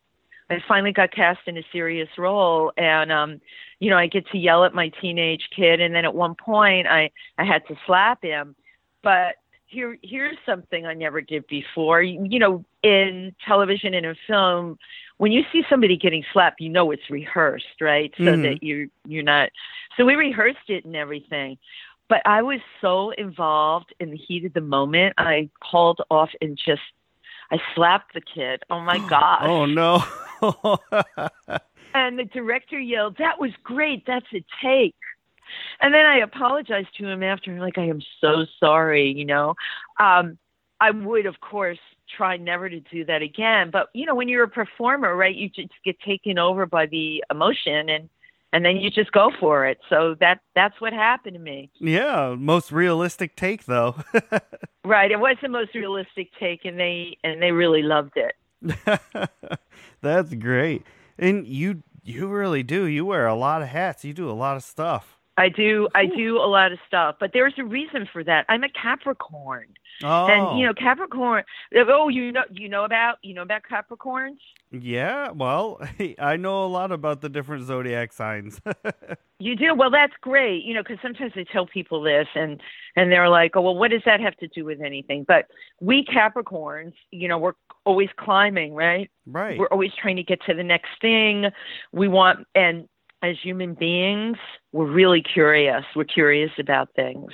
I 0.51 0.59
finally 0.67 0.93
got 0.93 1.13
cast 1.13 1.41
in 1.47 1.59
a 1.59 1.63
serious 1.73 2.09
role, 2.17 2.73
and 2.79 3.13
um, 3.13 3.41
you 3.81 3.91
know, 3.91 3.99
I 3.99 4.07
get 4.07 4.27
to 4.29 4.39
yell 4.39 4.65
at 4.65 4.75
my 4.75 4.91
teenage 5.01 5.49
kid, 5.55 5.81
and 5.81 5.95
then 5.95 6.07
at 6.07 6.15
one 6.15 6.35
point, 6.35 6.87
I 6.87 7.11
I 7.37 7.45
had 7.45 7.67
to 7.69 7.77
slap 7.87 8.23
him, 8.23 8.57
but 9.03 9.37
here 9.69 9.99
here's 10.03 10.37
something 10.45 10.87
I 10.87 10.95
never 10.95 11.21
did 11.21 11.47
before. 11.47 12.03
You, 12.03 12.27
you 12.29 12.39
know, 12.39 12.65
in 12.83 13.35
television 13.47 13.95
and 13.95 14.07
in 14.07 14.17
film, 14.27 14.79
when 15.19 15.33
you 15.33 15.45
see 15.53 15.63
somebody 15.69 15.97
getting 15.97 16.25
slapped, 16.33 16.61
you 16.61 16.69
know 16.69 16.91
it's 16.91 17.09
rehearsed, 17.11 17.81
right? 17.81 18.13
So 18.17 18.25
mm-hmm. 18.25 18.43
that 18.43 18.63
you're 18.63 18.87
you're 19.07 19.23
not. 19.23 19.51
So 19.97 20.05
we 20.05 20.15
rehearsed 20.15 20.69
it 20.69 20.85
and 20.85 20.97
everything. 20.97 21.59
But 22.09 22.23
I 22.25 22.43
was 22.43 22.61
so 22.81 23.11
involved 23.11 23.95
in 24.01 24.11
the 24.11 24.17
heat 24.17 24.47
of 24.47 24.55
the 24.55 24.63
moment, 24.63 25.15
I 25.19 25.51
called 25.61 26.01
off 26.11 26.31
and 26.41 26.57
just 26.57 26.81
I 27.51 27.59
slapped 27.75 28.15
the 28.15 28.23
kid. 28.23 28.63
Oh 28.71 28.81
my 28.81 28.99
gosh. 29.09 29.43
oh 29.43 29.67
no. 29.67 30.03
and 31.95 32.19
the 32.19 32.25
director 32.25 32.79
yelled, 32.79 33.17
That 33.19 33.39
was 33.41 33.51
great. 33.63 34.05
That's 34.07 34.27
a 34.35 34.45
take. 34.63 34.97
And 35.81 35.95
then 35.95 36.07
I 36.07 36.19
apologized 36.19 36.97
to 36.99 37.07
him 37.09 37.23
after, 37.23 37.59
like, 37.59 37.79
I 37.79 37.87
am 37.87 38.01
so 38.21 38.47
sorry, 38.61 39.13
you 39.13 39.25
know. 39.25 39.55
Um, 40.01 40.39
I 40.81 40.91
would, 40.91 41.27
of 41.27 41.41
course, 41.41 41.79
try 42.17 42.37
never 42.37 42.69
to 42.69 42.81
do 42.81 43.05
that 43.07 43.23
again. 43.23 43.71
But, 43.71 43.89
you 43.95 44.07
know, 44.07 44.15
when 44.15 44.29
you're 44.29 44.45
a 44.45 44.49
performer, 44.49 45.17
right, 45.17 45.35
you 45.35 45.49
just 45.49 45.73
get 45.85 45.99
taken 46.01 46.39
over 46.39 46.67
by 46.67 46.87
the 46.87 47.25
emotion 47.31 47.89
and 47.89 48.09
and 48.53 48.65
then 48.65 48.79
you 48.79 48.91
just 48.91 49.13
go 49.13 49.31
for 49.39 49.67
it. 49.67 49.79
So 49.91 50.17
that 50.21 50.41
that's 50.55 50.81
what 50.81 50.93
happened 50.93 51.35
to 51.35 51.41
me. 51.41 51.71
Yeah, 51.79 52.35
most 52.39 52.73
realistic 52.73 53.37
take 53.37 53.67
though. 53.67 53.97
right, 54.85 55.11
it 55.11 55.21
was 55.21 55.37
the 55.43 55.49
most 55.49 55.75
realistic 55.75 56.31
take 56.39 56.65
and 56.65 56.79
they 56.79 57.19
and 57.23 57.43
they 57.43 57.53
really 57.53 57.83
loved 57.83 58.17
it. 58.17 58.35
that's 60.01 60.35
great. 60.35 60.85
And 61.19 61.47
you 61.47 61.83
you 62.03 62.29
really 62.29 62.63
do. 62.63 62.85
You 62.85 63.05
wear 63.05 63.27
a 63.27 63.35
lot 63.35 63.61
of 63.61 63.69
hats. 63.69 64.05
You 64.05 64.15
do 64.15 64.31
a 64.31 64.33
lot 64.33 64.57
of 64.57 64.63
stuff. 64.63 65.18
I 65.39 65.49
do. 65.49 65.89
I 65.95 66.07
do 66.07 66.37
a 66.39 66.49
lot 66.49 66.73
of 66.73 66.81
stuff, 66.87 67.15
but 67.21 67.31
there's 67.33 67.55
a 67.59 67.65
reason 67.65 68.09
for 68.13 68.25
that. 68.25 68.45
I'm 68.49 68.65
a 68.65 68.69
Capricorn, 68.69 69.69
oh. 70.03 70.27
and 70.27 70.59
you 70.59 70.67
oh. 70.67 70.71
know 70.71 70.75
Capricorn. 70.75 71.45
Oh, 71.77 72.09
you 72.09 72.33
know, 72.33 72.43
you 72.51 72.69
know 72.69 72.85
about 72.85 73.19
you 73.23 73.35
know 73.35 73.43
about 73.43 73.63
Capricorns. 73.71 74.39
Yeah, 74.73 75.31
well, 75.31 75.81
I 76.19 76.37
know 76.37 76.65
a 76.65 76.67
lot 76.67 76.91
about 76.91 77.21
the 77.21 77.29
different 77.29 77.67
zodiac 77.67 78.13
signs. 78.13 78.61
you 79.39 79.55
do 79.55 79.77
well. 79.77 79.93
That's 79.93 80.13
great. 80.21 80.65
You 80.65 80.75
know, 80.75 80.83
because 80.83 80.99
sometimes 81.01 81.33
I 81.37 81.45
tell 81.53 81.67
people 81.67 82.03
this, 82.03 82.27
and 82.35 82.61
and 82.97 83.13
they're 83.13 83.29
like, 83.29 83.53
"Oh, 83.55 83.61
well, 83.61 83.77
what 83.77 83.93
does 83.93 84.03
that 84.07 84.21
have 84.21 84.37
to 84.39 84.49
do 84.49 84.65
with 84.65 84.81
anything?" 84.81 85.25
But 85.27 85.47
we 85.81 86.05
Capricorns, 86.05 86.95
you 87.13 87.29
know, 87.29 87.39
we're 87.39 87.53
always 87.85 88.09
climbing, 88.19 88.75
right? 88.75 89.09
Right. 89.25 89.57
We're 89.57 89.69
always 89.69 89.93
trying 90.03 90.17
to 90.17 90.25
get 90.25 90.41
to 90.47 90.55
the 90.55 90.65
next 90.65 90.91
thing. 91.01 91.47
We 91.93 92.09
want, 92.09 92.45
and 92.57 92.89
as 93.23 93.37
human 93.43 93.75
beings, 93.75 94.37
we're 94.73 94.91
really 94.91 95.23
curious. 95.23 95.85
We're 95.97 96.05
curious 96.05 96.53
about 96.59 96.89
things. 96.95 97.33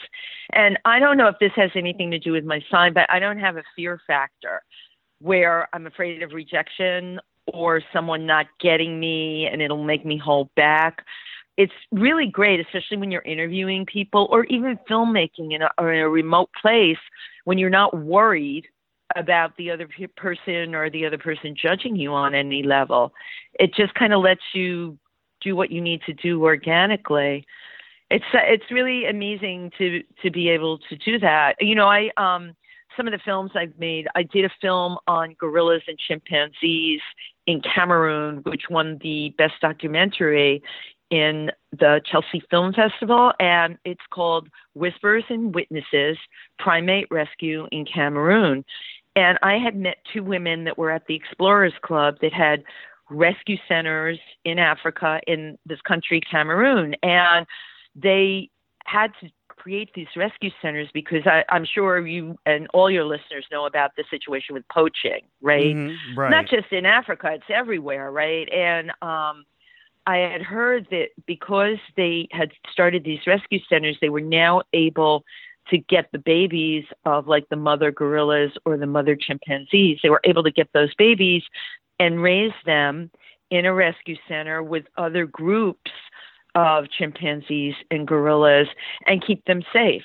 And 0.52 0.78
I 0.84 0.98
don't 0.98 1.16
know 1.16 1.28
if 1.28 1.36
this 1.40 1.52
has 1.56 1.70
anything 1.74 2.10
to 2.10 2.18
do 2.18 2.32
with 2.32 2.44
my 2.44 2.60
sign, 2.70 2.94
but 2.94 3.10
I 3.10 3.18
don't 3.18 3.38
have 3.38 3.56
a 3.56 3.62
fear 3.76 4.00
factor 4.06 4.62
where 5.20 5.68
I'm 5.72 5.86
afraid 5.86 6.22
of 6.22 6.32
rejection 6.32 7.20
or 7.46 7.82
someone 7.92 8.26
not 8.26 8.46
getting 8.60 8.98
me 8.98 9.46
and 9.46 9.60
it'll 9.60 9.84
make 9.84 10.04
me 10.06 10.16
hold 10.16 10.48
back. 10.54 11.04
It's 11.56 11.72
really 11.92 12.26
great, 12.26 12.60
especially 12.60 12.96
when 12.96 13.10
you're 13.10 13.22
interviewing 13.22 13.86
people 13.86 14.26
or 14.30 14.44
even 14.46 14.78
filmmaking 14.90 15.54
in 15.54 15.62
a, 15.62 15.70
or 15.78 15.92
in 15.92 16.00
a 16.00 16.08
remote 16.08 16.50
place 16.60 16.98
when 17.44 17.58
you're 17.58 17.70
not 17.70 17.96
worried 17.96 18.66
about 19.16 19.56
the 19.56 19.70
other 19.70 19.88
person 20.16 20.74
or 20.74 20.90
the 20.90 21.06
other 21.06 21.18
person 21.18 21.54
judging 21.60 21.94
you 21.94 22.12
on 22.12 22.34
any 22.34 22.62
level. 22.62 23.12
It 23.60 23.74
just 23.74 23.94
kind 23.94 24.12
of 24.12 24.22
lets 24.22 24.40
you 24.54 24.98
do 25.44 25.54
what 25.54 25.70
you 25.70 25.80
need 25.80 26.00
to 26.06 26.12
do 26.12 26.42
organically. 26.42 27.46
It's 28.10 28.24
it's 28.32 28.70
really 28.70 29.06
amazing 29.06 29.70
to 29.78 30.02
to 30.22 30.30
be 30.30 30.48
able 30.48 30.78
to 30.88 30.96
do 30.96 31.18
that. 31.20 31.54
You 31.60 31.74
know, 31.74 31.86
I 31.86 32.10
um 32.16 32.54
some 32.96 33.06
of 33.06 33.12
the 33.12 33.20
films 33.24 33.50
I've 33.54 33.78
made, 33.78 34.06
I 34.14 34.22
did 34.22 34.44
a 34.44 34.50
film 34.60 34.98
on 35.06 35.34
gorillas 35.38 35.82
and 35.88 35.98
chimpanzees 35.98 37.00
in 37.46 37.60
Cameroon, 37.60 38.38
which 38.44 38.62
won 38.70 38.98
the 39.02 39.34
best 39.36 39.54
documentary 39.60 40.62
in 41.10 41.50
the 41.72 42.00
Chelsea 42.10 42.42
Film 42.50 42.72
Festival, 42.72 43.32
and 43.38 43.78
it's 43.84 44.04
called 44.10 44.48
Whispers 44.74 45.24
and 45.28 45.54
Witnesses 45.54 46.16
Primate 46.58 47.06
Rescue 47.10 47.66
in 47.70 47.84
Cameroon. 47.84 48.64
And 49.16 49.38
I 49.42 49.58
had 49.58 49.76
met 49.76 49.98
two 50.12 50.24
women 50.24 50.64
that 50.64 50.78
were 50.78 50.90
at 50.90 51.06
the 51.06 51.14
Explorers 51.14 51.74
Club 51.82 52.16
that 52.20 52.32
had 52.32 52.64
rescue 53.14 53.56
centers 53.68 54.18
in 54.44 54.58
Africa 54.58 55.20
in 55.26 55.58
this 55.66 55.80
country, 55.82 56.20
Cameroon. 56.20 56.94
And 57.02 57.46
they 57.94 58.50
had 58.84 59.12
to 59.20 59.30
create 59.48 59.90
these 59.94 60.08
rescue 60.16 60.50
centers 60.60 60.88
because 60.92 61.26
I, 61.26 61.44
am 61.48 61.64
sure 61.64 62.06
you 62.06 62.36
and 62.44 62.66
all 62.74 62.90
your 62.90 63.04
listeners 63.04 63.46
know 63.50 63.66
about 63.66 63.92
the 63.96 64.04
situation 64.10 64.54
with 64.54 64.66
poaching, 64.68 65.22
right? 65.40 65.74
Mm-hmm, 65.74 66.18
right. 66.18 66.30
Not 66.30 66.48
just 66.48 66.70
in 66.70 66.84
Africa, 66.84 67.30
it's 67.32 67.44
everywhere, 67.48 68.10
right? 68.10 68.46
And 68.52 68.90
um, 69.00 69.44
I 70.06 70.18
had 70.18 70.42
heard 70.42 70.86
that 70.90 71.08
because 71.26 71.78
they 71.96 72.28
had 72.30 72.50
started 72.70 73.04
these 73.04 73.20
rescue 73.26 73.60
centers, 73.68 73.96
they 74.00 74.10
were 74.10 74.20
now 74.20 74.62
able 74.72 75.24
to 75.70 75.78
get 75.78 76.10
the 76.12 76.18
babies 76.18 76.84
of 77.06 77.26
like 77.26 77.48
the 77.48 77.56
mother 77.56 77.90
gorillas 77.90 78.52
or 78.66 78.76
the 78.76 78.86
mother 78.86 79.16
chimpanzees. 79.16 79.98
They 80.02 80.10
were 80.10 80.20
able 80.24 80.42
to 80.42 80.50
get 80.50 80.68
those 80.74 80.94
babies 80.96 81.42
and 82.04 82.22
raise 82.22 82.52
them 82.66 83.10
in 83.50 83.64
a 83.64 83.72
rescue 83.72 84.16
center 84.28 84.62
with 84.62 84.84
other 84.98 85.24
groups 85.24 85.90
of 86.54 86.84
chimpanzees 86.98 87.74
and 87.90 88.06
gorillas 88.06 88.68
and 89.06 89.26
keep 89.26 89.42
them 89.46 89.62
safe. 89.72 90.02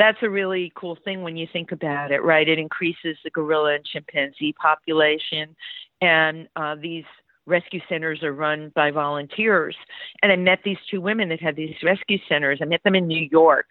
That's 0.00 0.18
a 0.22 0.30
really 0.30 0.72
cool 0.74 0.98
thing 1.04 1.22
when 1.22 1.36
you 1.36 1.46
think 1.52 1.70
about 1.70 2.10
it, 2.10 2.24
right? 2.24 2.48
It 2.48 2.58
increases 2.58 3.16
the 3.22 3.30
gorilla 3.30 3.76
and 3.76 3.84
chimpanzee 3.84 4.52
population, 4.52 5.54
and 6.00 6.48
uh, 6.56 6.74
these 6.80 7.04
rescue 7.46 7.80
centers 7.88 8.22
are 8.24 8.32
run 8.32 8.72
by 8.74 8.90
volunteers. 8.90 9.76
And 10.22 10.32
I 10.32 10.36
met 10.36 10.60
these 10.64 10.76
two 10.90 11.00
women 11.00 11.28
that 11.28 11.40
had 11.40 11.56
these 11.56 11.74
rescue 11.82 12.18
centers. 12.28 12.58
I 12.60 12.64
met 12.64 12.82
them 12.82 12.96
in 12.96 13.06
New 13.06 13.28
York, 13.30 13.66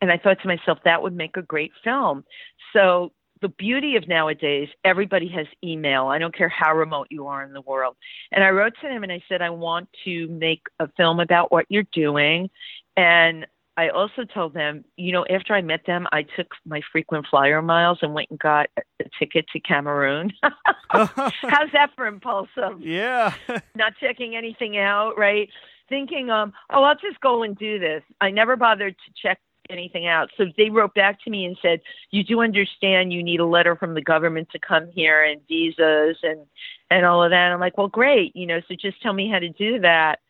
and 0.00 0.10
I 0.10 0.16
thought 0.16 0.40
to 0.40 0.48
myself, 0.48 0.78
that 0.84 1.02
would 1.02 1.14
make 1.14 1.36
a 1.36 1.42
great 1.42 1.72
film. 1.84 2.24
So 2.72 3.12
the 3.42 3.48
beauty 3.48 3.96
of 3.96 4.06
nowadays, 4.08 4.68
everybody 4.84 5.28
has 5.28 5.46
email. 5.64 6.06
I 6.06 6.18
don't 6.18 6.34
care 6.34 6.48
how 6.48 6.74
remote 6.74 7.08
you 7.10 7.26
are 7.26 7.42
in 7.42 7.52
the 7.52 7.60
world. 7.62 7.96
And 8.32 8.44
I 8.44 8.50
wrote 8.50 8.74
to 8.82 8.88
them 8.88 9.02
and 9.02 9.12
I 9.12 9.22
said, 9.28 9.42
I 9.42 9.50
want 9.50 9.88
to 10.04 10.28
make 10.28 10.62
a 10.78 10.88
film 10.96 11.20
about 11.20 11.50
what 11.50 11.66
you're 11.68 11.84
doing. 11.92 12.50
And 12.96 13.46
I 13.76 13.88
also 13.88 14.24
told 14.24 14.52
them, 14.52 14.84
you 14.96 15.10
know, 15.12 15.24
after 15.30 15.54
I 15.54 15.62
met 15.62 15.86
them, 15.86 16.06
I 16.12 16.22
took 16.22 16.48
my 16.66 16.82
frequent 16.92 17.26
flyer 17.30 17.62
miles 17.62 17.98
and 18.02 18.12
went 18.12 18.28
and 18.28 18.38
got 18.38 18.66
a 18.76 19.04
ticket 19.18 19.46
to 19.52 19.60
Cameroon. 19.60 20.32
How's 20.90 21.72
that 21.72 21.90
for 21.96 22.06
impulsive? 22.06 22.80
Yeah. 22.80 23.32
Not 23.74 23.94
checking 23.98 24.36
anything 24.36 24.76
out, 24.76 25.16
right? 25.16 25.48
Thinking, 25.88 26.30
um, 26.30 26.52
oh, 26.70 26.82
I'll 26.82 26.96
just 26.96 27.20
go 27.20 27.42
and 27.42 27.56
do 27.56 27.78
this. 27.78 28.02
I 28.20 28.30
never 28.30 28.54
bothered 28.56 28.96
to 28.96 29.12
check 29.20 29.40
anything 29.70 30.06
out. 30.06 30.30
So 30.36 30.46
they 30.56 30.70
wrote 30.70 30.94
back 30.94 31.22
to 31.24 31.30
me 31.30 31.44
and 31.44 31.56
said, 31.62 31.80
"You 32.10 32.24
do 32.24 32.40
understand 32.40 33.12
you 33.12 33.22
need 33.22 33.40
a 33.40 33.46
letter 33.46 33.76
from 33.76 33.94
the 33.94 34.02
government 34.02 34.48
to 34.50 34.58
come 34.58 34.88
here 34.92 35.22
and 35.24 35.40
visas 35.48 36.18
and 36.22 36.46
and 36.90 37.06
all 37.06 37.22
of 37.22 37.30
that." 37.30 37.44
And 37.44 37.54
I'm 37.54 37.60
like, 37.60 37.78
"Well, 37.78 37.88
great, 37.88 38.34
you 38.36 38.46
know, 38.46 38.60
so 38.68 38.74
just 38.74 39.00
tell 39.02 39.12
me 39.12 39.30
how 39.30 39.38
to 39.38 39.48
do 39.48 39.80
that." 39.80 40.20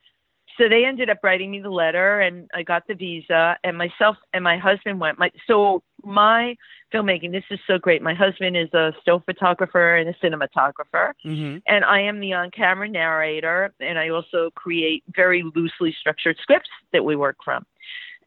So 0.61 0.69
they 0.69 0.85
ended 0.85 1.09
up 1.09 1.19
writing 1.23 1.51
me 1.51 1.61
the 1.61 1.71
letter 1.71 2.21
and 2.21 2.51
I 2.53 2.63
got 2.63 2.87
the 2.87 2.95
visa 2.95 3.57
and 3.65 3.79
myself 3.79 4.17
and 4.35 4.45
my 4.45 4.59
husband 4.59 5.01
went. 5.01 5.19
My 5.19 5.31
so 5.47 5.83
my 6.05 6.55
filmmaking 6.93 7.33
this 7.33 7.45
is 7.51 7.59
so 7.67 7.79
great. 7.79 8.03
My 8.03 8.13
husband 8.13 8.59
is 8.59 8.69
a 8.75 8.93
still 9.01 9.21
photographer 9.21 9.97
and 9.97 10.11
a 10.11 10.15
cinematographer 10.15 11.13
mm-hmm. 11.25 11.59
and 11.67 11.85
I 11.85 12.03
am 12.03 12.21
the 12.21 12.35
on-camera 12.35 12.89
narrator 12.89 13.73
and 13.81 13.99
I 13.99 14.11
also 14.11 14.51
create 14.55 15.03
very 15.15 15.43
loosely 15.55 15.97
structured 15.99 16.37
scripts 16.43 16.69
that 16.93 17.05
we 17.05 17.17
work 17.17 17.37
from 17.43 17.65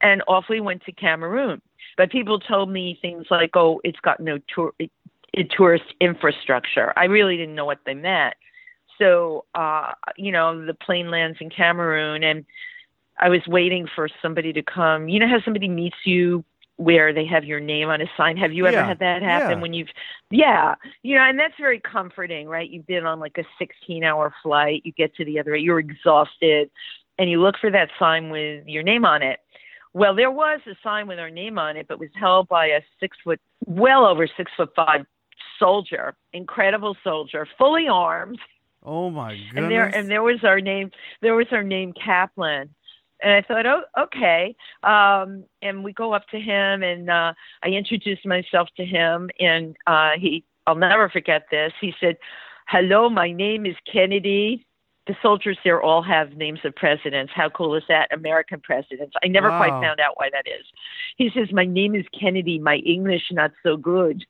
and 0.04 0.22
off 0.28 0.46
we 0.50 0.60
went 0.60 0.84
to 0.86 0.92
Cameroon. 0.92 1.62
But 1.98 2.12
people 2.12 2.40
told 2.40 2.70
me 2.70 3.00
things 3.02 3.28
like, 3.32 3.56
"Oh, 3.56 3.82
it's 3.84 4.00
got 4.02 4.20
no 4.20 4.40
tour, 4.54 4.74
tourist 5.50 5.86
infrastructure." 6.00 6.94
I 6.96 7.06
really 7.06 7.38
didn't 7.38 7.56
know 7.56 7.66
what 7.66 7.80
they 7.86 7.94
meant. 7.94 8.36
So, 9.00 9.46
uh, 9.56 9.94
you 10.18 10.32
know, 10.32 10.66
the 10.66 10.74
plane 10.74 11.10
lands 11.10 11.40
in 11.42 11.50
Cameroon, 11.50 12.24
and 12.24 12.46
I 13.20 13.30
was 13.30 13.42
waiting 13.48 13.88
for 13.96 14.08
somebody 14.22 14.54
to 14.54 14.62
come. 14.62 15.10
You 15.10 15.20
know 15.20 15.28
how 15.28 15.42
somebody 15.42 15.68
meets 15.68 15.98
you 16.06 16.44
where 16.78 17.14
they 17.14 17.26
have 17.26 17.46
your 17.46 17.60
name 17.60 17.90
on 17.90 18.02
a 18.02 18.08
sign. 18.18 18.36
Have 18.38 18.52
you 18.52 18.66
ever 18.66 18.78
yeah, 18.78 18.88
had 18.88 19.00
that 19.00 19.22
happen 19.22 19.58
yeah. 19.58 19.62
when 19.62 19.74
you've 19.74 19.90
yeah, 20.32 20.76
you 21.04 21.16
know, 21.16 21.22
and 21.22 21.38
that's 21.38 21.54
very 21.60 21.80
comforting, 21.80 22.48
right? 22.48 22.70
You've 22.70 22.88
been 22.88 23.06
on 23.06 23.20
like 23.20 23.38
a 23.38 23.64
16-hour 23.64 24.34
flight, 24.42 24.82
you 24.84 24.92
get 24.92 25.16
to 25.16 25.26
the 25.26 25.40
other 25.40 25.56
you're 25.56 25.80
exhausted 25.80 26.72
and 27.18 27.30
you 27.30 27.42
look 27.42 27.56
for 27.60 27.70
that 27.72 27.90
sign 28.00 28.30
with 28.30 28.66
your 28.68 28.84
name 28.84 29.06
on 29.06 29.22
it. 29.22 29.40
Well, 29.94 30.16
there 30.16 30.32
was 30.32 30.60
a 30.66 30.76
sign 30.84 31.08
with 31.08 31.20
our 31.20 31.30
name 31.30 31.60
on 31.60 31.78
it, 31.78 31.88
but 31.88 32.00
was 32.00 32.10
held 32.16 32.48
by 32.48 32.68
a 32.68 32.82
six 33.00 33.18
foot, 33.24 33.40
well 33.66 34.06
over 34.06 34.28
six 34.28 34.52
foot 34.58 34.70
five 34.76 35.06
soldier, 35.60 36.16
incredible 36.34 36.98
soldier, 37.04 37.48
fully 37.58 37.88
armed. 37.88 38.40
Oh 38.84 39.10
my 39.10 39.36
goodness! 39.36 39.54
And 39.56 39.72
there, 39.72 39.86
and 39.86 40.10
there 40.10 40.24
was 40.24 40.44
our 40.44 40.60
name. 40.60 40.92
There 41.22 41.36
was 41.36 41.48
our 41.52 41.64
name 41.64 41.94
Kaplan. 41.94 42.70
And 43.22 43.32
I 43.32 43.42
thought, 43.42 43.66
oh, 43.66 43.84
okay. 43.98 44.54
Um, 44.84 45.46
and 45.62 45.82
we 45.84 45.94
go 45.94 46.14
up 46.14 46.28
to 46.30 46.40
him, 46.40 46.84
and 46.84 47.10
uh, 47.10 47.34
I 47.64 47.70
introduced 47.70 48.26
myself 48.26 48.68
to 48.76 48.84
him, 48.84 49.30
and 49.40 49.78
uh, 49.88 50.12
he, 50.20 50.44
I'll 50.68 50.76
never 50.76 51.08
forget 51.08 51.44
this. 51.50 51.72
He 51.80 51.94
said, 52.02 52.18
"Hello, 52.68 53.10
my 53.10 53.32
name 53.32 53.66
is 53.66 53.76
Kennedy." 53.90 54.66
The 55.08 55.16
soldiers 55.22 55.58
there 55.64 55.82
all 55.82 56.02
have 56.02 56.34
names 56.34 56.60
of 56.64 56.76
presidents. 56.76 57.34
How 57.36 57.50
cool 57.50 57.76
is 57.76 57.84
that? 57.90 58.14
American 58.14 58.62
presidents. 58.62 59.14
I 59.24 59.28
never 59.28 59.50
wow. 59.50 59.58
quite 59.58 59.82
found 59.82 60.00
out 60.00 60.14
why 60.16 60.30
that 60.32 60.48
is. 60.48 60.66
He 61.18 61.30
says, 61.36 61.52
My 61.52 61.66
name 61.66 61.94
is 61.96 62.06
Kennedy. 62.18 62.60
My 62.60 62.78
English 62.78 63.24
not 63.32 63.52
so 63.64 63.76
good. 63.76 64.26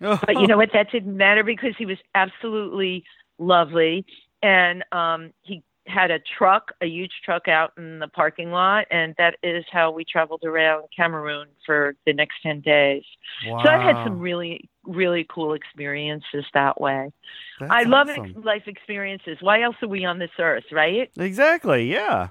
but 0.00 0.34
you 0.34 0.46
know 0.46 0.56
what? 0.56 0.70
That 0.72 0.90
didn't 0.90 1.16
matter 1.16 1.44
because 1.44 1.74
he 1.76 1.86
was 1.86 1.98
absolutely 2.14 3.04
lovely, 3.38 4.04
and 4.42 4.84
um, 4.92 5.32
he 5.42 5.62
had 5.86 6.10
a 6.10 6.18
truck, 6.38 6.72
a 6.82 6.86
huge 6.86 7.12
truck 7.24 7.48
out 7.48 7.72
in 7.76 7.98
the 7.98 8.08
parking 8.08 8.50
lot, 8.50 8.86
and 8.90 9.14
that 9.18 9.36
is 9.42 9.64
how 9.70 9.90
we 9.90 10.04
traveled 10.04 10.42
around 10.44 10.84
Cameroon 10.94 11.48
for 11.64 11.94
the 12.06 12.12
next 12.12 12.34
10 12.42 12.60
days. 12.60 13.02
Wow. 13.46 13.62
So 13.64 13.70
I've 13.70 13.82
had 13.82 14.04
some 14.04 14.18
really, 14.18 14.68
really 14.84 15.26
cool 15.32 15.54
experiences 15.54 16.44
that 16.54 16.80
way. 16.80 17.12
That's 17.58 17.72
I 17.72 17.82
love 17.84 18.08
awesome. 18.08 18.26
ex- 18.36 18.44
life 18.44 18.62
experiences. 18.66 19.38
Why 19.40 19.62
else 19.62 19.76
are 19.82 19.88
we 19.88 20.04
on 20.04 20.18
this 20.18 20.30
earth, 20.38 20.64
right? 20.70 21.10
Exactly, 21.18 21.90
yeah. 21.90 22.28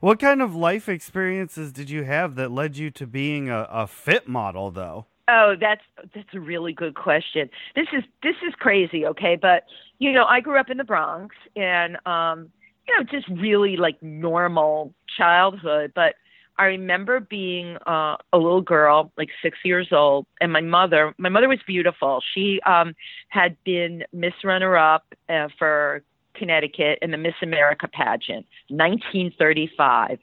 What 0.00 0.18
kind 0.20 0.42
of 0.42 0.54
life 0.54 0.88
experiences 0.88 1.72
did 1.72 1.90
you 1.90 2.04
have 2.04 2.34
that 2.36 2.50
led 2.50 2.76
you 2.76 2.90
to 2.92 3.06
being 3.06 3.48
a, 3.48 3.66
a 3.70 3.86
fit 3.86 4.28
model, 4.28 4.70
though? 4.70 5.06
Oh, 5.28 5.54
that's 5.60 5.82
that's 6.14 6.28
a 6.34 6.40
really 6.40 6.72
good 6.72 6.94
question. 6.94 7.50
This 7.74 7.88
is 7.92 8.04
this 8.22 8.36
is 8.46 8.54
crazy, 8.54 9.04
okay? 9.06 9.36
But 9.40 9.64
you 9.98 10.12
know, 10.12 10.24
I 10.24 10.40
grew 10.40 10.58
up 10.60 10.70
in 10.70 10.76
the 10.76 10.84
Bronx, 10.84 11.34
and 11.56 11.96
um, 12.06 12.50
you 12.88 12.96
know, 12.96 13.04
just 13.04 13.28
really 13.40 13.76
like 13.76 14.00
normal 14.02 14.94
childhood. 15.16 15.92
But 15.94 16.14
I 16.58 16.64
remember 16.66 17.20
being 17.20 17.76
uh, 17.86 18.16
a 18.32 18.38
little 18.38 18.62
girl, 18.62 19.12
like 19.16 19.28
six 19.42 19.58
years 19.64 19.88
old, 19.92 20.26
and 20.40 20.52
my 20.52 20.60
mother. 20.60 21.14
My 21.18 21.28
mother 21.28 21.48
was 21.48 21.58
beautiful. 21.66 22.22
She 22.34 22.60
um, 22.64 22.94
had 23.28 23.56
been 23.64 24.04
Miss 24.12 24.32
Runner 24.42 24.76
Up 24.76 25.04
uh, 25.28 25.48
for 25.58 26.02
Connecticut 26.34 26.98
in 27.02 27.10
the 27.10 27.18
Miss 27.18 27.34
America 27.42 27.88
pageant, 27.88 28.46
1935, 28.68 30.18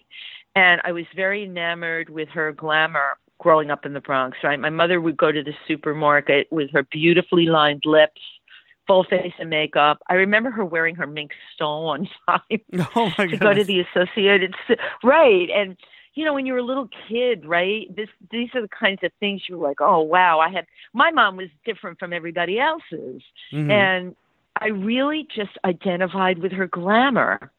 and 0.56 0.82
I 0.84 0.92
was 0.92 1.06
very 1.16 1.44
enamored 1.44 2.10
with 2.10 2.30
her 2.30 2.52
glamour 2.52 3.18
growing 3.40 3.72
up 3.72 3.86
in 3.86 3.94
the 3.94 4.00
Bronx, 4.00 4.38
right? 4.44 4.60
My 4.60 4.70
mother 4.70 5.02
would 5.02 5.18
go 5.18 5.32
to 5.32 5.44
the 5.44 5.54
supermarket 5.68 6.48
with 6.52 6.72
her 6.72 6.84
beautifully 6.84 7.46
lined 7.46 7.84
lips, 7.86 8.22
full 8.88 9.04
face 9.04 9.34
of 9.40 9.48
makeup. 9.48 10.00
I 10.10 10.16
remember 10.16 10.52
her 10.52 10.66
wearing 10.66 10.96
her 10.96 11.08
mink 11.08 11.32
stole 11.56 11.86
one 11.86 12.08
time 12.30 12.42
Oh 12.96 13.12
my 13.18 13.28
to 13.28 13.38
god! 13.38 13.40
go 13.40 13.54
to 13.54 13.64
the 13.64 13.80
Associated 13.82 14.56
right 15.04 15.50
and 15.50 15.78
you 16.16 16.24
know 16.26 16.34
when 16.34 16.46
you 16.46 16.54
were 16.54 16.60
a 16.60 16.64
little 16.64 16.90
kid 17.08 17.46
right 17.46 17.88
this 17.96 18.10
these 18.32 18.50
are 18.54 18.62
the 18.62 18.68
kinds 18.68 19.00
of 19.04 19.12
things 19.20 19.42
you're 19.48 19.58
like 19.58 19.82
oh 19.82 20.02
wow 20.02 20.40
I 20.40 20.50
had 20.50 20.66
my 20.94 21.12
mom 21.12 21.38
was 21.38 21.50
different 21.66 21.98
from 22.00 22.14
everybody 22.14 22.60
else's 22.60 23.22
Mhm. 23.52 23.72
and 23.72 24.16
I 24.62 24.68
really 24.68 25.28
just 25.36 25.58
identified 25.66 26.38
with 26.38 26.52
her 26.52 26.68
glamour. 26.68 27.52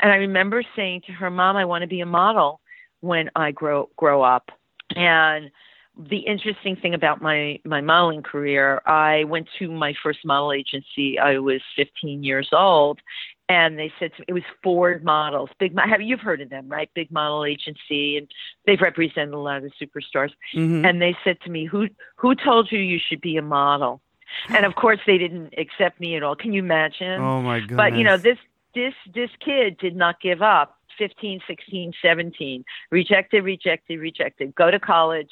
And 0.00 0.10
I 0.10 0.16
remember 0.16 0.64
saying 0.74 1.02
to 1.06 1.12
her, 1.12 1.30
"Mom, 1.30 1.56
I 1.56 1.64
want 1.64 1.82
to 1.82 1.86
be 1.88 2.00
a 2.00 2.06
model 2.06 2.60
when 3.00 3.30
I 3.36 3.52
grow 3.52 3.88
grow 3.96 4.22
up." 4.22 4.50
And 4.96 5.50
the 5.98 6.18
interesting 6.18 6.76
thing 6.76 6.94
about 6.94 7.20
my 7.20 7.60
my 7.64 7.80
modeling 7.80 8.22
career, 8.22 8.80
I 8.86 9.24
went 9.24 9.48
to 9.58 9.70
my 9.70 9.94
first 10.02 10.20
model 10.24 10.52
agency. 10.52 11.18
I 11.18 11.38
was 11.38 11.60
15 11.76 12.24
years 12.24 12.48
old, 12.52 13.00
and 13.48 13.78
they 13.78 13.92
said 13.98 14.12
to 14.14 14.20
me, 14.20 14.24
it 14.28 14.32
was 14.32 14.42
Ford 14.62 15.04
Models. 15.04 15.50
Big, 15.58 15.78
have 15.78 16.00
you've 16.00 16.20
heard 16.20 16.40
of 16.40 16.48
them, 16.48 16.68
right? 16.68 16.88
Big 16.94 17.10
model 17.10 17.44
agency, 17.44 18.16
and 18.16 18.26
they've 18.66 18.80
represented 18.80 19.34
a 19.34 19.38
lot 19.38 19.58
of 19.58 19.64
the 19.64 19.86
superstars 19.86 20.30
Mhm. 20.54 20.86
and 20.88 21.02
they 21.02 21.16
said 21.24 21.40
to 21.42 21.50
me, 21.50 21.66
"Who 21.66 21.88
who 22.16 22.34
told 22.34 22.72
you 22.72 22.78
you 22.78 22.98
should 22.98 23.20
be 23.20 23.36
a 23.36 23.42
model?" 23.42 24.00
And 24.48 24.64
of 24.64 24.74
course, 24.76 25.00
they 25.06 25.18
didn't 25.18 25.52
accept 25.58 26.00
me 26.00 26.16
at 26.16 26.22
all. 26.22 26.34
Can 26.34 26.54
you 26.54 26.62
imagine? 26.62 27.20
oh 27.20 27.42
my 27.42 27.60
goodness! 27.60 27.76
but 27.76 27.94
you 27.96 28.04
know, 28.04 28.16
this 28.16 28.38
this 28.74 28.94
this 29.14 29.30
kid 29.40 29.76
did 29.76 29.94
not 29.94 30.20
give 30.20 30.40
up. 30.40 30.78
15, 30.98 31.40
16, 31.46 31.92
17, 32.02 32.64
rejected, 32.90 33.42
rejected, 33.44 33.98
rejected. 33.98 34.54
Go 34.54 34.70
to 34.70 34.78
college, 34.78 35.30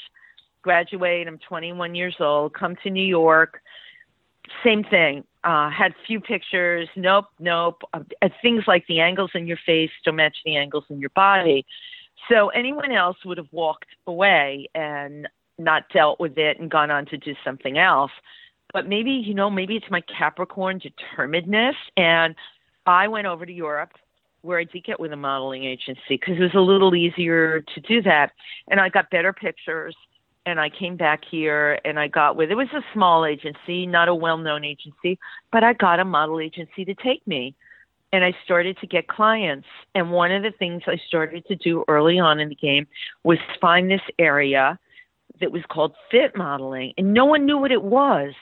graduate. 0.63 1.27
I'm 1.27 1.39
21 1.39 1.95
years 1.95 2.17
old. 2.21 2.55
Come 2.55 2.77
to 2.83 2.91
New 2.91 3.05
York. 3.05 3.61
Same 4.65 4.85
thing. 4.85 5.25
Uh, 5.45 5.71
had 5.71 5.95
few 6.07 6.21
pictures. 6.21 6.89
Nope, 6.97 7.27
nope. 7.39 7.83
Uh, 7.95 8.01
things 8.43 8.65
like 8.67 8.87
the 8.87 9.01
angles 9.01 9.31
in 9.35 9.47
your 9.47 9.59
face 9.65 9.91
don't 10.05 10.17
match 10.17 10.37
the 10.45 10.57
angles 10.57 10.85
in 10.91 11.01
your 11.01 11.11
body. 11.11 11.65
So 12.29 12.49
anyone 12.49 12.93
else 12.93 13.17
would 13.25 13.39
have 13.39 13.53
walked 13.53 13.87
away 14.07 14.69
and 14.75 15.29
not 15.59 15.85
dealt 15.93 16.21
with 16.21 16.37
it 16.37 16.59
and 16.59 16.71
gone 16.71 16.91
on 16.91 17.07
to 17.07 17.17
do 17.17 17.35
something 17.45 17.79
else. 17.79 18.13
But 18.73 18.87
maybe, 18.89 19.11
you 19.11 19.35
know, 19.35 19.51
maybe 19.51 19.77
it's 19.77 19.91
my 19.91 20.03
Capricorn 20.03 20.79
determinedness. 20.79 21.75
And 21.97 22.35
I 22.87 23.09
went 23.09 23.27
over 23.27 23.47
to 23.47 23.53
Europe 23.53 23.93
where 24.43 24.59
I 24.59 24.65
did 24.65 24.85
get 24.85 24.99
with 24.99 25.13
a 25.13 25.17
modeling 25.17 25.65
agency 25.65 26.01
because 26.11 26.37
it 26.39 26.43
was 26.43 26.55
a 26.55 26.61
little 26.61 26.95
easier 26.95 27.61
to 27.75 27.81
do 27.81 28.01
that. 28.03 28.33
And 28.69 28.81
I 28.81 28.89
got 28.89 29.11
better 29.11 29.33
pictures. 29.33 29.95
And 30.47 30.59
I 30.59 30.71
came 30.71 30.97
back 30.97 31.23
here 31.31 31.79
and 31.85 31.99
I 31.99 32.09
got 32.09 32.35
with 32.37 32.51
it 32.51 32.55
was 32.55 32.73
a 32.73 32.83
small 32.95 33.27
agency, 33.27 33.87
not 33.87 34.09
a 34.09 34.15
well 34.15 34.39
known 34.39 34.65
agency, 34.65 35.19
but 35.53 35.63
I 35.63 35.75
got 35.75 36.01
a 36.01 36.05
model 36.05 36.41
agency 36.41 36.85
to 36.87 36.95
take 36.95 37.27
me 37.27 37.55
and 38.13 38.25
I 38.25 38.35
started 38.45 38.77
to 38.79 38.87
get 38.87 39.07
clients. 39.07 39.69
And 39.95 40.11
one 40.11 40.33
of 40.33 40.43
the 40.43 40.53
things 40.59 40.83
I 40.87 40.99
started 41.07 41.47
to 41.47 41.57
do 41.57 41.85
early 41.89 42.19
on 42.19 42.41
in 42.41 42.49
the 42.49 42.55
game 42.55 42.87
was 43.23 43.39
find 43.61 43.91
this 43.91 44.01
area 44.19 44.79
that 45.41 45.53
was 45.53 45.63
called 45.71 45.95
fit 46.11 46.37
modeling. 46.37 46.93
And 46.99 47.13
no 47.13 47.25
one 47.25 47.47
knew 47.47 47.59
what 47.59 47.73
it 47.73 47.83
was 47.83 48.33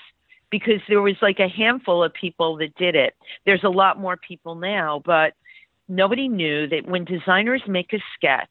because 0.50 0.80
there 0.88 1.02
was 1.02 1.16
like 1.20 1.38
a 1.38 1.48
handful 1.48 2.02
of 2.02 2.12
people 2.14 2.56
that 2.58 2.74
did 2.76 2.94
it. 2.94 3.14
There's 3.44 3.64
a 3.64 3.68
lot 3.68 4.00
more 4.00 4.16
people 4.16 4.54
now, 4.54 5.02
but 5.04 5.34
nobody 5.88 6.28
knew 6.28 6.66
that 6.68 6.86
when 6.86 7.04
designers 7.04 7.62
make 7.66 7.92
a 7.92 7.98
sketch 8.14 8.48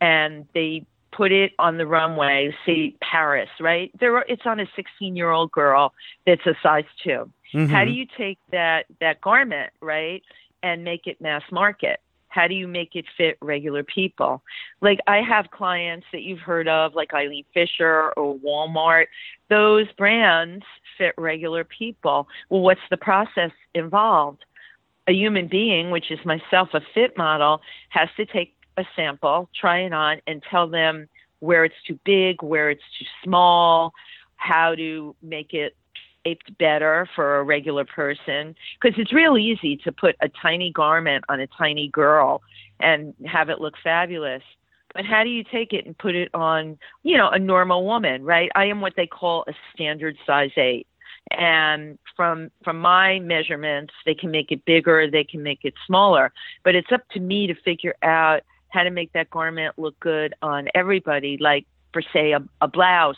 and 0.00 0.46
they 0.54 0.84
put 1.18 1.32
it 1.32 1.52
on 1.58 1.76
the 1.76 1.86
runway, 1.86 2.54
say 2.64 2.94
Paris, 3.02 3.50
right? 3.60 3.90
There 4.00 4.16
are, 4.16 4.24
it's 4.28 4.46
on 4.46 4.60
a 4.60 4.66
16 4.76 5.16
year 5.16 5.30
old 5.30 5.50
girl 5.52 5.92
that's 6.26 6.46
a 6.46 6.54
size 6.62 6.84
2 7.04 7.30
how 7.52 7.58
Mhm. 7.58 7.86
do 7.86 7.92
you 7.92 8.06
take 8.16 8.38
that 8.50 8.86
that 9.00 9.20
garment 9.20 9.72
right 9.80 10.22
and 10.62 10.84
make 10.84 11.06
it 11.06 11.20
mass 11.20 11.42
market? 11.50 12.00
How 12.28 12.46
do 12.46 12.54
you 12.54 12.68
make 12.68 12.94
it 12.94 13.06
fit 13.16 13.38
regular 13.40 13.82
people? 13.82 14.42
Like 14.82 15.00
i 15.06 15.22
have 15.22 15.50
clients 15.50 16.06
that 16.12 16.22
you've 16.22 16.40
heard 16.40 16.68
of 16.68 16.94
like 16.94 17.14
eileen 17.14 17.44
fisher 17.54 18.12
or 18.18 18.36
walmart. 18.36 19.06
Those 19.48 19.90
brands 19.92 20.64
fit 20.98 21.14
regular 21.16 21.64
people. 21.64 22.28
Well 22.50 22.60
what's 22.60 22.86
the 22.90 22.98
process 22.98 23.52
involved? 23.74 24.44
A 25.06 25.12
human 25.12 25.48
being 25.48 25.90
which 25.90 26.10
is 26.10 26.22
myself 26.26 26.74
a 26.74 26.82
fit 26.92 27.16
model 27.16 27.62
has 27.88 28.10
to 28.18 28.26
take 28.26 28.54
a 28.78 28.84
sample 28.96 29.48
try 29.58 29.80
it 29.80 29.92
on 29.92 30.20
and 30.26 30.42
tell 30.50 30.68
them 30.68 31.08
where 31.40 31.64
it's 31.64 31.74
too 31.86 31.98
big 32.04 32.42
where 32.42 32.70
it's 32.70 32.82
too 32.98 33.06
small 33.22 33.92
how 34.36 34.74
to 34.74 35.14
make 35.22 35.52
it 35.52 35.76
shaped 36.24 36.56
better 36.58 37.08
for 37.14 37.38
a 37.38 37.42
regular 37.42 37.84
person. 37.84 38.54
Because 38.80 38.98
it's 38.98 39.12
real 39.12 39.36
easy 39.36 39.76
to 39.78 39.92
put 39.92 40.16
a 40.20 40.28
tiny 40.28 40.72
garment 40.72 41.24
on 41.28 41.40
a 41.40 41.46
tiny 41.46 41.88
girl 41.88 42.42
and 42.80 43.14
have 43.26 43.48
it 43.48 43.60
look 43.60 43.74
fabulous. 43.82 44.42
But 44.94 45.04
how 45.04 45.22
do 45.22 45.30
you 45.30 45.44
take 45.44 45.72
it 45.72 45.86
and 45.86 45.96
put 45.96 46.14
it 46.14 46.30
on 46.34 46.78
you 47.02 47.16
know 47.16 47.28
a 47.28 47.38
normal 47.38 47.84
woman 47.84 48.24
right? 48.24 48.50
I 48.54 48.66
am 48.66 48.80
what 48.80 48.94
they 48.96 49.06
call 49.06 49.44
a 49.46 49.52
standard 49.74 50.16
size 50.26 50.50
8 50.56 50.86
and 51.30 51.98
from 52.16 52.50
from 52.64 52.78
my 52.78 53.18
measurements 53.18 53.92
they 54.06 54.14
can 54.14 54.30
make 54.30 54.50
it 54.50 54.64
bigger 54.64 55.10
they 55.10 55.24
can 55.24 55.42
make 55.42 55.60
it 55.64 55.74
smaller. 55.86 56.32
But 56.64 56.74
it's 56.74 56.90
up 56.90 57.06
to 57.10 57.20
me 57.20 57.46
to 57.48 57.54
figure 57.54 57.96
out 58.02 58.42
how 58.68 58.82
to 58.82 58.90
make 58.90 59.12
that 59.12 59.30
garment 59.30 59.78
look 59.78 59.98
good 60.00 60.34
on 60.42 60.68
everybody 60.74 61.36
like 61.38 61.66
for 61.92 62.02
say 62.12 62.32
a, 62.32 62.42
a 62.60 62.68
blouse 62.68 63.16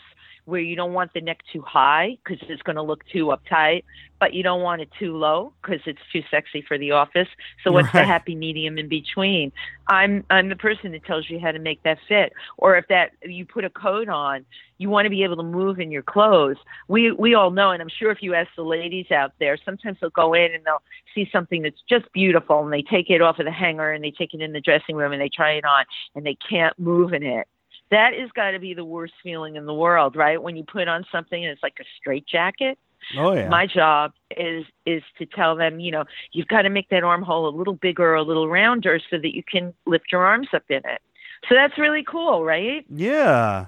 where 0.51 0.61
you 0.61 0.77
don't 0.77 0.93
want 0.93 1.13
the 1.15 1.21
neck 1.21 1.41
too 1.53 1.63
high 1.63 2.19
because 2.25 2.45
it's 2.49 2.63
going 2.63 2.77
to 2.77 2.83
look 2.83 3.05
too 3.13 3.27
uptight, 3.35 3.85
but 4.21 4.35
you 4.35 4.43
don't 4.43 4.63
want 4.63 4.83
it 4.83 4.91
too 4.99 5.17
low 5.17 5.55
because 5.63 5.81
it's 5.87 6.01
too 6.13 6.23
sexy 6.31 6.63
for 6.67 6.79
the 6.79 6.91
office. 6.93 7.29
So 7.65 7.73
what's 7.73 7.89
Right. 7.95 7.95
the 7.95 8.05
happy 8.05 8.35
medium 8.35 8.79
in 8.79 8.89
between? 8.89 9.53
I'm 9.89 10.25
I'm 10.31 10.49
the 10.49 10.57
person 10.57 10.93
that 10.93 11.05
tells 11.05 11.31
you 11.31 11.41
how 11.41 11.53
to 11.53 11.59
make 11.59 11.83
that 11.85 11.99
fit. 12.09 12.33
Or 12.59 12.77
if 12.77 12.87
that 12.89 13.13
you 13.25 13.47
put 13.47 13.65
a 13.65 13.71
coat 13.71 14.09
on, 14.09 14.45
you 14.79 14.89
want 14.91 15.07
to 15.07 15.11
be 15.11 15.25
able 15.25 15.37
to 15.37 15.43
move 15.43 15.81
in 15.81 15.91
your 15.91 16.03
clothes. 16.03 16.57
We 16.89 17.13
we 17.13 17.35
all 17.35 17.51
know, 17.51 17.71
and 17.71 17.83
I'm 17.83 17.89
sure 17.99 18.11
if 18.11 18.23
you 18.23 18.35
ask 18.35 18.51
the 18.57 18.63
ladies 18.63 19.11
out 19.11 19.33
there, 19.41 19.57
sometimes 19.65 19.99
they'll 20.01 20.11
go 20.11 20.35
in 20.35 20.55
and 20.55 20.65
they'll 20.65 20.83
see 21.15 21.29
something 21.33 21.63
that's 21.63 21.83
just 21.89 22.13
beautiful, 22.13 22.63
and 22.65 22.73
they 22.73 22.83
take 22.83 23.11
it 23.11 23.23
off 23.23 23.39
of 23.39 23.47
the 23.47 23.53
hanger 23.53 23.91
and 23.93 24.05
they 24.05 24.13
take 24.13 24.35
it 24.35 24.41
in 24.43 24.53
the 24.53 24.61
dressing 24.61 24.97
room 24.97 25.13
and 25.13 25.21
they 25.21 25.31
try 25.31 25.53
it 25.53 25.65
on, 25.65 25.85
and 26.15 26.25
they 26.27 26.37
can't 26.49 26.79
move 26.79 27.13
in 27.13 27.23
it 27.23 27.47
that 27.91 28.15
has 28.15 28.31
got 28.33 28.53
to 28.53 28.59
be 28.59 28.75
the 28.75 28.85
worst 28.85 29.15
feeling 29.23 29.57
in 29.57 29.67
the 29.67 29.75
world, 29.75 30.17
right? 30.17 30.43
When 30.43 30.57
you 30.57 30.65
put 30.65 30.89
on 30.89 31.05
something 31.11 31.43
and 31.45 31.53
it's 31.53 31.63
like 31.63 31.77
a 31.81 31.85
straight 31.99 32.27
jacket. 32.27 32.79
Oh 33.17 33.33
yeah. 33.33 33.49
My 33.49 33.67
job 33.67 34.13
is 34.37 34.65
is 34.87 35.03
to 35.19 35.27
tell 35.27 35.57
them, 35.57 35.81
you 35.81 35.91
know, 35.91 36.05
you've 36.33 36.49
got 36.49 36.63
to 36.63 36.71
make 36.71 36.89
that 36.91 37.03
armhole 37.03 37.49
a 37.49 37.55
little 37.57 37.75
bigger 37.75 38.15
a 38.15 38.23
little 38.23 38.49
rounder 38.49 39.01
so 39.11 39.17
that 39.19 39.35
you 39.35 39.43
can 39.43 39.75
lift 39.87 40.07
your 40.13 40.25
arms 40.25 40.49
up 40.53 40.65
in 40.69 40.79
it. 40.85 41.01
So 41.49 41.55
that's 41.55 41.79
really 41.79 42.05
cool, 42.05 42.45
right? 42.45 42.85
yeah. 42.91 43.67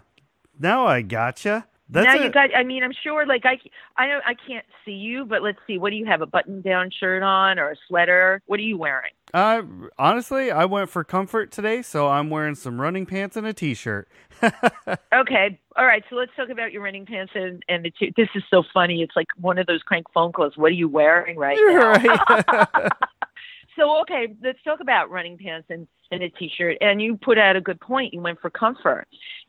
Now 0.59 0.87
I 0.87 1.03
gotcha. 1.03 1.67
That's 1.93 2.07
now 2.07 2.21
a- 2.21 2.25
you 2.25 2.31
got. 2.31 2.55
I 2.57 2.65
mean, 2.65 2.83
I'm 2.83 2.93
sure. 3.03 3.27
Like 3.27 3.45
I, 3.45 3.59
I 3.97 4.07
know 4.09 4.21
I 4.27 4.35
can't 4.35 4.65
see 4.85 4.93
you, 4.93 5.25
but 5.25 5.43
let's 5.43 5.59
see. 5.67 5.79
What 5.79 5.91
do 5.91 5.97
you 5.97 6.07
have? 6.07 6.23
A 6.23 6.27
button-down 6.27 6.91
shirt 6.99 7.23
on 7.23 7.59
or 7.59 7.71
a 7.71 7.77
sweater? 7.89 8.41
What 8.47 8.59
are 8.59 8.65
you 8.65 8.79
wearing? 8.79 9.13
Uh, 9.35 9.63
honestly, 9.99 10.51
I 10.51 10.65
went 10.65 10.91
for 10.91 11.05
comfort 11.05 11.51
today, 11.51 11.83
so 11.83 12.09
I'm 12.09 12.29
wearing 12.31 12.55
some 12.55 12.81
running 12.81 13.07
pants 13.07 13.37
and 13.37 13.47
a 13.47 13.53
t-shirt. 13.53 14.09
Okay. 15.15 15.61
All 15.77 15.87
right. 15.87 16.03
So 16.11 16.17
let's 16.17 16.33
talk 16.37 16.49
about 16.49 16.73
your 16.73 16.83
running 16.83 17.07
pants 17.07 17.33
and 17.35 17.63
and 17.69 17.85
the 17.85 17.91
t- 17.91 18.13
this 18.17 18.29
is 18.35 18.43
so 18.51 18.63
funny. 18.75 19.03
It's 19.03 19.15
like 19.15 19.29
one 19.39 19.59
of 19.59 19.67
those 19.67 19.83
crank 19.83 20.07
phone 20.13 20.33
calls. 20.33 20.57
What 20.57 20.67
are 20.67 20.75
you 20.75 20.89
wearing 20.89 21.37
right 21.37 21.57
now? 21.61 21.93
right. 21.93 22.93
So 23.77 24.01
okay, 24.03 24.35
let's 24.43 24.63
talk 24.65 24.81
about 24.81 25.11
running 25.11 25.39
pants 25.39 25.69
and, 25.71 25.87
and 26.11 26.23
a 26.23 26.29
t-shirt. 26.29 26.77
And 26.83 27.01
you 27.01 27.17
put 27.17 27.39
out 27.39 27.57
a 27.57 27.61
good 27.61 27.81
point. 27.81 28.13
You 28.13 28.21
went 28.21 28.39
for 28.41 28.51
comfort. 28.51 29.07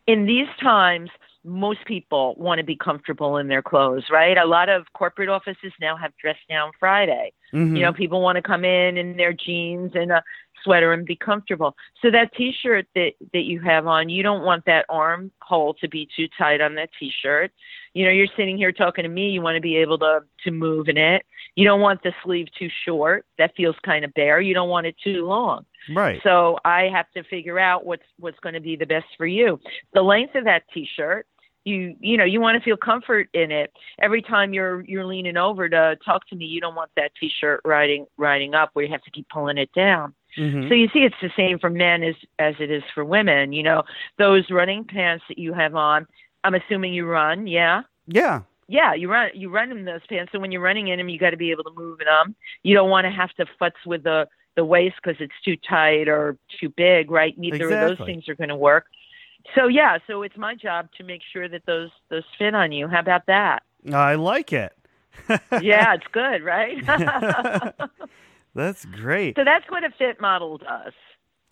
In 0.08 0.26
these 0.26 0.48
times, 0.62 1.10
most 1.44 1.86
people 1.86 2.36
want 2.38 2.60
to 2.60 2.64
be 2.64 2.76
comfortable 2.76 3.38
in 3.38 3.48
their 3.48 3.62
clothes, 3.62 4.06
right? 4.10 4.38
A 4.38 4.46
lot 4.46 4.70
of 4.70 4.86
corporate 4.94 5.30
offices 5.30 5.74
now 5.82 5.96
have 5.98 6.16
dress 6.18 6.38
down 6.50 6.72
Friday. 6.80 7.34
Mhm. 7.54 7.76
You 7.78 7.84
know, 7.84 7.94
people 7.94 8.22
want 8.22 8.38
to 8.38 8.42
come 8.42 8.64
in 8.66 8.98
in 8.98 9.18
their 9.18 9.34
jeans 9.34 9.92
and 9.96 10.12
a 10.12 10.24
sweater 10.64 10.94
and 10.94 11.06
be 11.06 11.16
comfortable. 11.18 11.76
So 12.02 12.10
that 12.12 12.34
t-shirt 12.34 12.88
that 12.96 13.14
that 13.34 13.42
you 13.44 13.60
have 13.60 13.86
on, 13.88 14.08
you 14.10 14.24
don't 14.24 14.44
want 14.44 14.64
that 14.66 14.86
armhole 14.90 15.74
to 15.76 15.88
be 15.90 16.08
too 16.16 16.28
tight 16.38 16.62
on 16.62 16.76
that 16.76 16.90
t-shirt. 16.98 17.52
You 17.94 18.06
know, 18.06 18.12
you're 18.12 18.28
sitting 18.38 18.58
here 18.58 18.72
talking 18.72 19.04
to 19.04 19.10
me, 19.10 19.30
you 19.30 19.42
want 19.42 19.56
to 19.56 19.62
be 19.62 19.76
able 19.78 19.98
to 20.00 20.22
to 20.46 20.52
move 20.52 20.88
in 20.88 20.98
it. 20.98 21.26
You 21.56 21.66
don't 21.66 21.82
want 21.82 22.02
the 22.02 22.14
sleeve 22.24 22.48
too 22.58 22.70
short. 22.86 23.26
That 23.38 23.56
feels 23.56 23.76
kind 23.84 24.04
of 24.06 24.14
bare. 24.14 24.40
You 24.42 24.54
don't 24.54 24.70
want 24.70 24.88
it 24.88 24.96
too 25.04 25.26
long. 25.28 25.66
right. 25.94 26.22
So 26.24 26.58
I 26.64 26.84
have 26.84 27.12
to 27.12 27.24
figure 27.24 27.60
out 27.60 27.86
what's 27.86 28.06
what's 28.18 28.40
going 28.40 28.56
to 28.56 28.62
be 28.62 28.76
the 28.78 28.86
best 28.86 29.08
for 29.18 29.28
you. 29.28 29.60
The 29.94 30.02
length 30.02 30.36
of 30.36 30.46
that 30.46 30.64
t-shirt, 30.74 31.28
you 31.66 31.96
you 32.00 32.18
know, 32.18 32.24
you 32.26 32.42
want 32.42 32.58
to 32.58 32.64
feel 32.64 32.78
comfort 32.78 33.30
in 33.34 33.52
it. 33.52 33.72
Every 34.00 34.22
time 34.22 34.54
you're 34.54 34.82
you're 34.82 35.06
leaning 35.06 35.38
over 35.38 35.70
to 35.70 35.98
talk 36.06 36.28
to 36.28 36.36
me, 36.36 36.46
you 36.46 36.62
don't 36.62 36.76
want 36.76 36.92
that 36.96 37.12
t-shirt 37.20 37.62
riding 37.66 38.06
riding 38.18 38.54
up 38.54 38.72
where 38.74 38.86
you 38.86 38.92
have 38.92 39.04
to 39.04 39.12
keep 39.12 39.28
pulling 39.30 39.58
it 39.58 39.72
down. 39.74 40.14
Mhm. 40.38 40.68
So 40.68 40.74
you 40.74 40.90
see 40.90 41.00
it's 41.00 41.16
the 41.22 41.32
same 41.36 41.60
for 41.60 41.70
men 41.70 42.04
as 42.04 42.16
as 42.40 42.56
it 42.60 42.72
is 42.72 42.84
for 42.94 43.06
women. 43.06 43.54
You 43.54 43.64
know, 43.64 43.84
those 44.18 44.50
running 44.50 44.84
pants 44.84 45.24
that 45.30 45.38
you 45.38 45.54
have 45.54 45.76
on, 45.76 46.08
I'm 46.44 46.56
assuming 46.56 46.94
you 46.94 47.06
run, 47.06 47.48
yeah? 47.48 47.84
yeah. 48.08 48.42
Yeah, 48.68 48.94
you 48.94 49.12
run 49.12 49.30
you 49.34 49.50
run 49.50 49.72
in 49.72 49.86
those 49.86 50.06
pants. 50.08 50.32
So 50.32 50.40
when 50.40 50.52
you're 50.52 50.62
running 50.62 50.88
in 50.88 50.98
them, 50.98 51.10
you 51.10 51.20
got 51.20 51.32
to 51.32 51.38
be 51.38 51.52
able 51.52 51.66
to 51.66 51.74
move 51.76 52.00
in 52.00 52.06
them. 52.06 52.36
You 52.64 52.74
don't 52.74 52.90
want 52.90 53.06
to 53.06 53.12
have 53.12 53.32
to 53.34 53.46
futz 53.60 53.86
with 53.86 54.04
the 54.04 54.28
the 54.56 54.64
waist 54.64 54.96
because 55.04 55.20
it's 55.20 55.34
too 55.44 55.58
tight 55.58 56.08
or 56.08 56.38
too 56.60 56.70
big, 56.70 57.12
right? 57.12 57.38
Neither 57.38 57.66
of 57.66 57.98
those 57.98 58.06
things 58.06 58.30
are 58.30 58.36
going 58.36 58.50
to 58.50 58.56
work. 58.56 58.86
So 59.56 59.68
yeah, 59.68 59.98
so 60.08 60.22
it's 60.24 60.38
my 60.38 60.56
job 60.56 60.90
to 60.98 61.04
make 61.04 61.22
sure 61.32 61.48
that 61.50 61.66
those 61.66 61.90
those 62.10 62.24
fit 62.38 62.56
on 62.56 62.72
you. 62.72 62.88
How 62.88 63.00
about 63.00 63.26
that? 63.28 63.64
I 63.94 64.16
like 64.16 64.54
it. 64.54 64.74
yeah, 65.62 65.94
it's 65.94 66.08
good, 66.12 66.44
right? 66.44 66.78
That's 68.56 68.86
great. 68.86 69.36
so 69.36 69.44
that's 69.44 69.66
what 69.70 69.84
a 69.84 69.90
fit 69.98 70.22
model 70.22 70.58
does. 70.60 70.94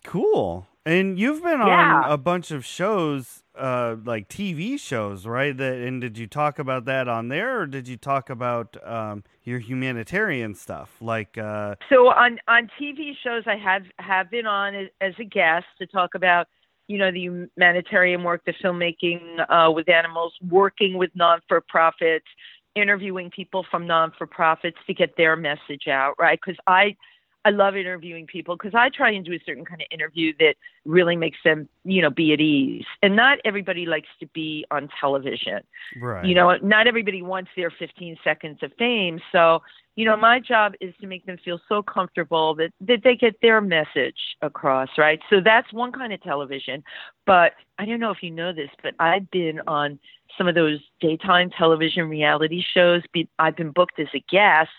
Cool. 0.04 0.66
And 0.84 1.18
you've 1.18 1.42
been 1.42 1.60
Yeah. 1.60 2.02
on 2.04 2.10
a 2.12 2.16
bunch 2.16 2.50
of 2.50 2.64
shows, 2.64 3.42
uh, 3.56 3.96
like 4.04 4.28
TV 4.28 4.78
shows, 4.78 5.26
right? 5.26 5.56
That 5.56 5.74
and 5.74 6.00
did 6.00 6.18
you 6.18 6.26
talk 6.26 6.58
about 6.58 6.84
that 6.86 7.06
on 7.08 7.28
there, 7.28 7.60
or 7.60 7.66
did 7.66 7.86
you 7.86 7.96
talk 7.96 8.30
about 8.30 8.76
um, 8.84 9.22
your 9.44 9.58
humanitarian 9.60 10.54
stuff, 10.54 10.96
like? 11.00 11.38
Uh, 11.38 11.76
So 11.88 12.08
on 12.08 12.38
on 12.48 12.68
TV 12.80 13.12
shows, 13.22 13.44
I 13.46 13.56
have 13.56 13.84
have 14.00 14.28
been 14.30 14.46
on 14.46 14.74
as, 14.74 14.88
as 15.00 15.14
a 15.20 15.24
guest 15.24 15.66
to 15.78 15.86
talk 15.86 16.14
about, 16.16 16.48
you 16.88 16.98
know, 16.98 17.10
the 17.10 17.20
humanitarian 17.20 18.22
work, 18.22 18.42
the 18.44 18.52
filmmaking 18.62 19.20
uh, 19.48 19.70
with 19.70 19.88
animals, 19.88 20.34
working 20.48 20.98
with 20.98 21.10
non 21.14 21.40
for 21.48 21.60
profits, 21.60 22.26
interviewing 22.74 23.30
people 23.30 23.64
from 23.70 23.86
non 23.86 24.12
for 24.16 24.26
profits 24.26 24.78
to 24.86 24.94
get 24.94 25.16
their 25.16 25.36
message 25.36 25.88
out, 25.88 26.14
right? 26.18 26.38
Because 26.44 26.58
I 26.66 26.96
I 27.44 27.50
love 27.50 27.76
interviewing 27.76 28.26
people 28.26 28.56
because 28.56 28.74
I 28.74 28.88
try 28.88 29.10
and 29.10 29.24
do 29.24 29.32
a 29.32 29.40
certain 29.44 29.64
kind 29.64 29.80
of 29.80 29.86
interview 29.90 30.32
that 30.38 30.54
really 30.84 31.16
makes 31.16 31.38
them, 31.44 31.68
you 31.84 32.00
know, 32.00 32.10
be 32.10 32.32
at 32.32 32.40
ease. 32.40 32.84
And 33.02 33.16
not 33.16 33.38
everybody 33.44 33.86
likes 33.86 34.08
to 34.20 34.26
be 34.28 34.64
on 34.70 34.88
television. 35.00 35.60
right. 36.00 36.24
You 36.24 36.34
know, 36.34 36.56
not 36.62 36.86
everybody 36.86 37.22
wants 37.22 37.50
their 37.56 37.70
15 37.70 38.16
seconds 38.22 38.58
of 38.62 38.72
fame. 38.78 39.20
So, 39.32 39.62
you 39.96 40.04
know, 40.04 40.16
my 40.16 40.40
job 40.40 40.74
is 40.80 40.94
to 41.00 41.06
make 41.06 41.26
them 41.26 41.36
feel 41.44 41.60
so 41.68 41.82
comfortable 41.82 42.54
that, 42.54 42.72
that 42.80 43.02
they 43.02 43.16
get 43.16 43.36
their 43.42 43.60
message 43.60 44.36
across, 44.40 44.88
right? 44.96 45.20
So 45.28 45.40
that's 45.44 45.70
one 45.72 45.92
kind 45.92 46.12
of 46.12 46.22
television. 46.22 46.82
But 47.26 47.52
I 47.78 47.84
don't 47.84 48.00
know 48.00 48.10
if 48.10 48.22
you 48.22 48.30
know 48.30 48.52
this, 48.52 48.70
but 48.82 48.94
I've 48.98 49.30
been 49.30 49.60
on 49.66 49.98
some 50.38 50.48
of 50.48 50.54
those 50.54 50.78
daytime 51.00 51.50
television 51.50 52.08
reality 52.08 52.62
shows. 52.74 53.02
Be- 53.12 53.28
I've 53.38 53.56
been 53.56 53.70
booked 53.70 53.98
as 53.98 54.08
a 54.14 54.24
guest 54.30 54.70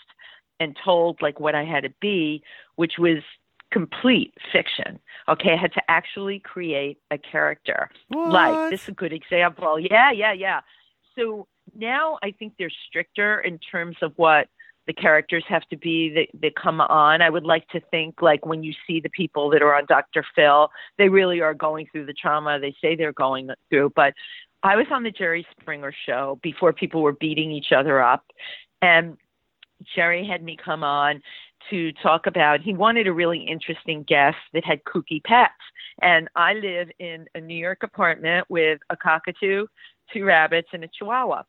and 0.63 0.78
told 0.84 1.21
like 1.21 1.39
what 1.39 1.56
I 1.56 1.63
had 1.63 1.84
to 1.84 1.93
be, 2.02 2.41
which 2.76 2.93
was 2.97 3.17
complete 3.71 4.34
fiction. 4.52 4.99
Okay, 5.28 5.54
I 5.54 5.58
had 5.58 5.73
to 5.73 5.82
actually 5.89 6.39
create 6.39 6.99
a 7.12 7.17
character. 7.17 7.89
Like 8.10 8.71
this 8.71 8.84
is 8.84 8.89
a 8.89 8.93
good 8.93 9.13
example. 9.13 9.80
Yeah, 9.80 10.12
yeah, 10.12 10.34
yeah. 10.34 10.62
So 11.15 11.47
now 11.76 12.17
I 12.23 12.32
think 12.32 12.54
they're 12.58 12.71
stricter 12.88 13.39
in 13.39 13.60
terms 13.60 13.97
of 14.02 14.13
what 14.15 14.47
the 14.86 14.93
characters 14.93 15.45
have 15.47 15.63
to 15.69 15.78
be 15.78 16.10
that, 16.10 16.41
that 16.41 16.56
come 16.56 16.82
on. 16.82 17.21
I 17.21 17.30
would 17.30 17.45
like 17.45 17.67
to 17.69 17.80
think 17.80 18.21
like 18.21 18.45
when 18.45 18.63
you 18.63 18.73
see 18.86 18.99
the 18.99 19.10
people 19.10 19.49
that 19.52 19.62
are 19.62 19.76
on 19.76 19.86
Dr. 19.88 20.26
Phil, 20.36 20.69
they 20.97 21.10
really 21.10 21.41
are 21.41 21.54
going 21.54 21.88
through 21.91 22.06
the 22.06 22.13
trauma 22.13 22.60
they 22.60 22.76
say 22.82 22.95
they're 22.95 23.13
going 23.13 23.49
through. 23.69 23.93
But 23.95 24.13
I 24.62 24.76
was 24.76 24.88
on 24.91 25.04
the 25.04 25.12
Jerry 25.12 25.45
Springer 25.60 25.93
show 26.06 26.39
before 26.43 26.73
people 26.73 27.02
were 27.02 27.13
beating 27.13 27.52
each 27.52 27.71
other 27.71 28.02
up. 28.02 28.26
And 28.82 29.17
Jerry 29.96 30.26
had 30.26 30.44
me 30.44 30.58
come 30.64 30.84
on 30.84 31.22
to 31.70 31.92
talk 31.94 32.28
about 32.28 32.62
he 32.62 32.74
wanted 32.74 33.08
a 33.08 33.14
really 33.14 33.40
interesting 33.40 34.04
guest 34.04 34.38
that 34.54 34.66
had 34.66 34.84
kooky 34.84 35.24
pets. 35.24 35.54
And 36.02 36.28
I 36.36 36.54
live 36.54 36.90
in 37.00 37.28
a 37.36 37.40
New 37.40 37.58
York 37.58 37.84
apartment 37.84 38.50
with 38.50 38.80
a 38.90 38.98
cockatoo, 38.98 39.68
two 40.12 40.26
rabbits, 40.26 40.70
and 40.74 40.84
a 40.84 40.88
chihuahua. 40.88 41.44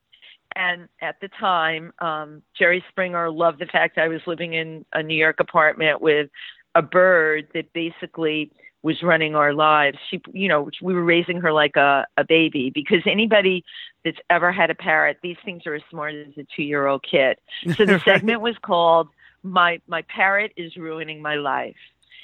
And 0.56 0.88
at 1.00 1.16
the 1.20 1.28
time, 1.40 1.92
um, 2.00 2.42
Jerry 2.56 2.84
Springer 2.90 3.30
loved 3.30 3.58
the 3.58 3.66
fact 3.66 3.98
I 3.98 4.08
was 4.08 4.20
living 4.26 4.54
in 4.54 4.84
a 4.92 5.02
New 5.02 5.16
York 5.16 5.40
apartment 5.40 6.00
with 6.00 6.30
a 6.74 6.82
bird 6.82 7.48
that 7.54 7.72
basically 7.72 8.52
was 8.84 9.02
running 9.02 9.34
our 9.34 9.54
lives. 9.54 9.96
She, 10.10 10.20
you 10.32 10.46
know, 10.46 10.68
we 10.82 10.92
were 10.92 11.02
raising 11.02 11.40
her 11.40 11.52
like 11.52 11.74
a, 11.74 12.06
a 12.18 12.24
baby 12.24 12.70
because 12.72 13.00
anybody 13.06 13.64
that's 14.04 14.18
ever 14.28 14.52
had 14.52 14.70
a 14.70 14.74
parrot, 14.74 15.16
these 15.22 15.38
things 15.42 15.62
are 15.66 15.74
as 15.74 15.82
smart 15.90 16.14
as 16.14 16.36
a 16.36 16.44
two 16.54 16.62
year 16.62 16.86
old 16.86 17.02
kid. 17.02 17.38
So 17.76 17.86
the 17.86 17.98
segment 18.04 18.42
was 18.42 18.56
called 18.62 19.08
"My 19.42 19.80
My 19.88 20.02
Parrot 20.02 20.52
is 20.56 20.76
Ruining 20.76 21.20
My 21.22 21.34
Life." 21.36 21.76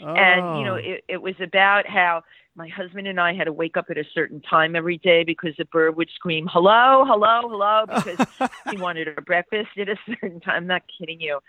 and 0.02 0.58
you 0.58 0.64
know 0.64 0.74
Oh. 0.76 0.90
it, 0.92 1.04
it 1.08 1.20
was 1.20 1.34
about 1.40 1.86
how 1.86 2.22
my 2.56 2.68
husband 2.68 3.06
and 3.06 3.20
i 3.20 3.34
had 3.34 3.44
to 3.44 3.52
wake 3.52 3.76
up 3.76 3.90
at 3.90 3.98
a 3.98 4.04
certain 4.14 4.40
time 4.40 4.74
every 4.74 4.96
day 4.96 5.24
because 5.24 5.54
the 5.58 5.66
bird 5.66 5.94
would 5.94 6.08
scream 6.14 6.48
hello 6.50 7.04
hello 7.06 7.42
hello 7.42 7.84
because 7.94 8.48
he 8.70 8.78
wanted 8.78 9.08
her 9.08 9.20
breakfast 9.20 9.68
at 9.78 9.90
a 9.90 9.96
certain 10.06 10.40
time 10.40 10.54
I'm 10.56 10.66
not 10.66 10.82
kidding 10.98 11.20
you 11.20 11.40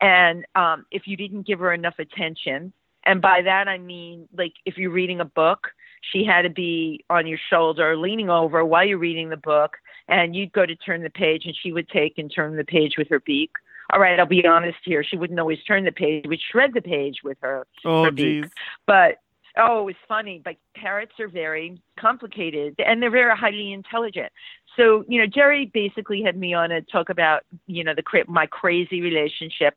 and 0.00 0.44
um 0.56 0.86
if 0.90 1.06
you 1.06 1.16
didn't 1.16 1.46
give 1.46 1.60
her 1.60 1.72
enough 1.72 2.00
attention 2.00 2.72
and 3.04 3.20
by 3.20 3.42
that 3.42 3.68
i 3.68 3.78
mean 3.78 4.28
like 4.36 4.52
if 4.64 4.76
you're 4.76 4.90
reading 4.90 5.20
a 5.20 5.24
book 5.24 5.68
she 6.12 6.24
had 6.24 6.42
to 6.42 6.50
be 6.50 7.04
on 7.10 7.26
your 7.26 7.38
shoulder 7.50 7.96
leaning 7.96 8.30
over 8.30 8.64
while 8.64 8.84
you're 8.84 8.98
reading 8.98 9.28
the 9.28 9.36
book 9.36 9.76
and 10.08 10.34
you'd 10.34 10.52
go 10.52 10.64
to 10.66 10.74
turn 10.76 11.02
the 11.02 11.10
page 11.10 11.42
and 11.44 11.56
she 11.62 11.72
would 11.72 11.88
take 11.88 12.18
and 12.18 12.32
turn 12.34 12.56
the 12.56 12.64
page 12.64 12.94
with 12.96 13.08
her 13.08 13.20
beak 13.20 13.50
all 13.92 14.00
right, 14.00 14.18
I'll 14.18 14.26
be 14.26 14.46
honest 14.46 14.78
here. 14.84 15.02
She 15.02 15.16
wouldn't 15.16 15.40
always 15.40 15.62
turn 15.66 15.84
the 15.84 15.92
page, 15.92 16.24
she 16.24 16.28
would 16.28 16.40
shred 16.40 16.74
the 16.74 16.82
page 16.82 17.18
with 17.24 17.38
her 17.40 17.66
oh, 17.84 18.04
her 18.04 18.10
beak. 18.10 18.44
geez. 18.44 18.52
but 18.86 19.18
oh, 19.56 19.80
it 19.80 19.84
was 19.84 19.94
funny. 20.06 20.40
But 20.44 20.56
parrots 20.76 21.12
are 21.18 21.28
very 21.28 21.80
complicated 21.98 22.76
and 22.78 23.02
they're 23.02 23.10
very 23.10 23.36
highly 23.36 23.72
intelligent. 23.72 24.32
So 24.76 25.04
you 25.08 25.20
know, 25.20 25.26
Jerry 25.26 25.70
basically 25.72 26.22
had 26.22 26.36
me 26.36 26.54
on 26.54 26.70
to 26.70 26.82
talk 26.82 27.10
about 27.10 27.42
you 27.66 27.82
know 27.82 27.94
the 27.94 28.24
my 28.28 28.46
crazy 28.46 29.00
relationship 29.00 29.74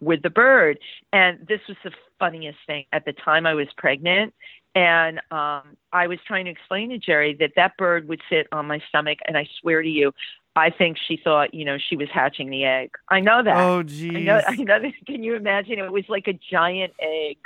with 0.00 0.22
the 0.22 0.30
bird, 0.30 0.78
and 1.12 1.38
this 1.48 1.60
was 1.68 1.76
the 1.84 1.92
funniest 2.18 2.58
thing. 2.66 2.84
At 2.92 3.04
the 3.04 3.12
time, 3.12 3.46
I 3.46 3.54
was 3.54 3.68
pregnant. 3.76 4.34
And 4.74 5.20
um, 5.30 5.62
I 5.90 6.06
was 6.06 6.18
trying 6.26 6.44
to 6.44 6.50
explain 6.50 6.90
to 6.90 6.98
Jerry 6.98 7.34
that 7.40 7.52
that 7.56 7.78
bird 7.78 8.08
would 8.08 8.20
sit 8.28 8.46
on 8.52 8.66
my 8.66 8.78
stomach, 8.90 9.18
and 9.26 9.36
I 9.38 9.48
swear 9.60 9.80
to 9.80 9.88
you, 9.88 10.12
I 10.54 10.68
think 10.68 10.98
she 11.08 11.16
thought, 11.22 11.54
you 11.54 11.64
know, 11.64 11.78
she 11.78 11.96
was 11.96 12.08
hatching 12.12 12.50
the 12.50 12.64
egg. 12.64 12.90
I 13.08 13.20
know 13.20 13.42
that. 13.42 13.56
Oh, 13.56 13.82
geez. 13.82 14.14
I 14.14 14.20
know, 14.20 14.42
I 14.46 14.54
know. 14.56 14.80
that- 14.80 14.92
Can 15.06 15.22
you 15.22 15.34
imagine? 15.34 15.78
It 15.78 15.90
was 15.90 16.04
like 16.08 16.28
a 16.28 16.38
giant 16.50 16.92
egg. 17.00 17.38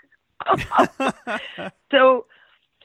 so, 1.93 2.27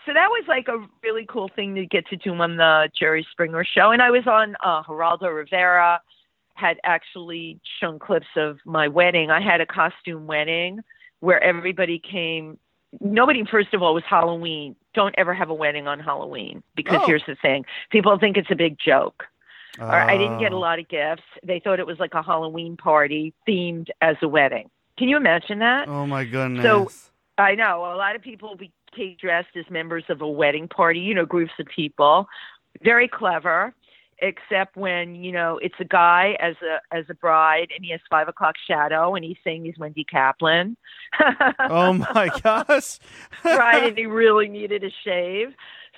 so 0.06 0.14
that 0.14 0.30
was 0.30 0.44
like 0.48 0.68
a 0.68 0.78
really 1.04 1.26
cool 1.28 1.50
thing 1.56 1.74
to 1.76 1.86
get 1.88 2.08
to 2.08 2.16
do 2.16 2.34
on 2.36 2.58
the 2.58 2.90
Jerry 3.00 3.26
Springer 3.32 3.64
show. 3.66 3.90
And 3.92 4.02
I 4.02 4.12
was 4.12 4.28
on 4.28 4.56
uh, 4.64 4.84
Geraldo 4.84 5.36
Rivera, 5.36 6.02
had 6.56 6.78
actually 6.84 7.60
shown 7.80 8.00
clips 8.00 8.28
of 8.36 8.60
my 8.66 8.88
wedding. 8.88 9.30
I 9.30 9.42
had 9.42 9.62
a 9.62 9.66
costume 9.66 10.26
wedding 10.26 10.80
where 11.20 11.42
everybody 11.44 12.00
came. 12.00 12.58
Nobody, 13.02 13.44
first 13.46 13.74
of 13.74 13.84
all, 13.84 13.94
was 13.94 14.04
Halloween. 14.10 14.76
Don't 14.94 15.14
ever 15.18 15.34
have 15.34 15.50
a 15.50 15.54
wedding 15.54 15.88
on 15.88 16.00
Halloween 16.00 16.64
because 16.76 17.02
Oh. 17.04 17.06
here's 17.08 17.26
the 17.28 17.36
thing: 17.36 17.66
people 17.90 18.18
think 18.18 18.38
it's 18.38 18.50
a 18.52 18.56
big 18.56 18.78
joke. 18.80 19.28
or 19.78 19.92
I 19.92 20.16
didn't 20.18 20.40
get 20.40 20.54
a 20.54 20.56
Oh. 20.56 20.60
lot 20.60 20.80
of 20.80 20.88
gifts. 20.88 21.24
They 21.44 21.60
thought 21.60 21.82
it 21.82 21.86
was 21.86 22.00
like 22.00 22.14
a 22.14 22.22
Halloween 22.24 22.78
party 22.78 23.34
themed 23.46 23.90
as 24.02 24.16
a 24.22 24.28
wedding. 24.30 24.70
Can 24.98 25.10
you 25.10 25.18
imagine 25.18 25.60
that? 25.60 25.90
Oh 25.90 26.08
my 26.08 26.24
goodness. 26.24 26.64
So 26.64 26.88
I 27.38 27.56
know 27.56 27.80
a 27.94 27.98
lot 27.98 28.16
of 28.16 28.22
people 28.22 28.56
became 28.56 29.18
dressed 29.20 29.58
as 29.58 29.70
members 29.70 30.06
of 30.08 30.22
a 30.22 30.28
wedding 30.30 30.70
party. 30.70 31.02
You 31.02 31.14
know, 31.14 31.26
groups 31.26 31.52
of 31.60 31.66
people. 31.66 32.30
Very 32.84 33.10
clever, 33.10 33.74
except 34.20 34.78
when 34.78 35.16
you 35.16 35.32
know 35.32 35.58
it's 35.62 35.76
a 35.80 35.86
guy 35.86 36.38
as 36.40 36.56
a 36.62 36.96
as 36.96 37.06
a 37.10 37.14
bride, 37.14 37.70
and 37.76 37.84
he 37.84 37.92
has 37.92 38.00
five 38.10 38.28
o'clock 38.28 38.56
shadow, 38.68 39.16
and 39.16 39.24
he's 39.24 39.38
saying 39.44 39.66
he's 39.66 39.78
Wendy 39.78 40.04
Kaplan. 40.04 40.78
oh 41.60 41.94
my 41.94 42.30
gosh. 42.44 43.00
right, 43.44 43.84
and 43.90 43.98
he 43.98 44.06
really 44.06 44.48
needed 44.48 44.84
a 44.84 44.92
shave. 45.04 45.54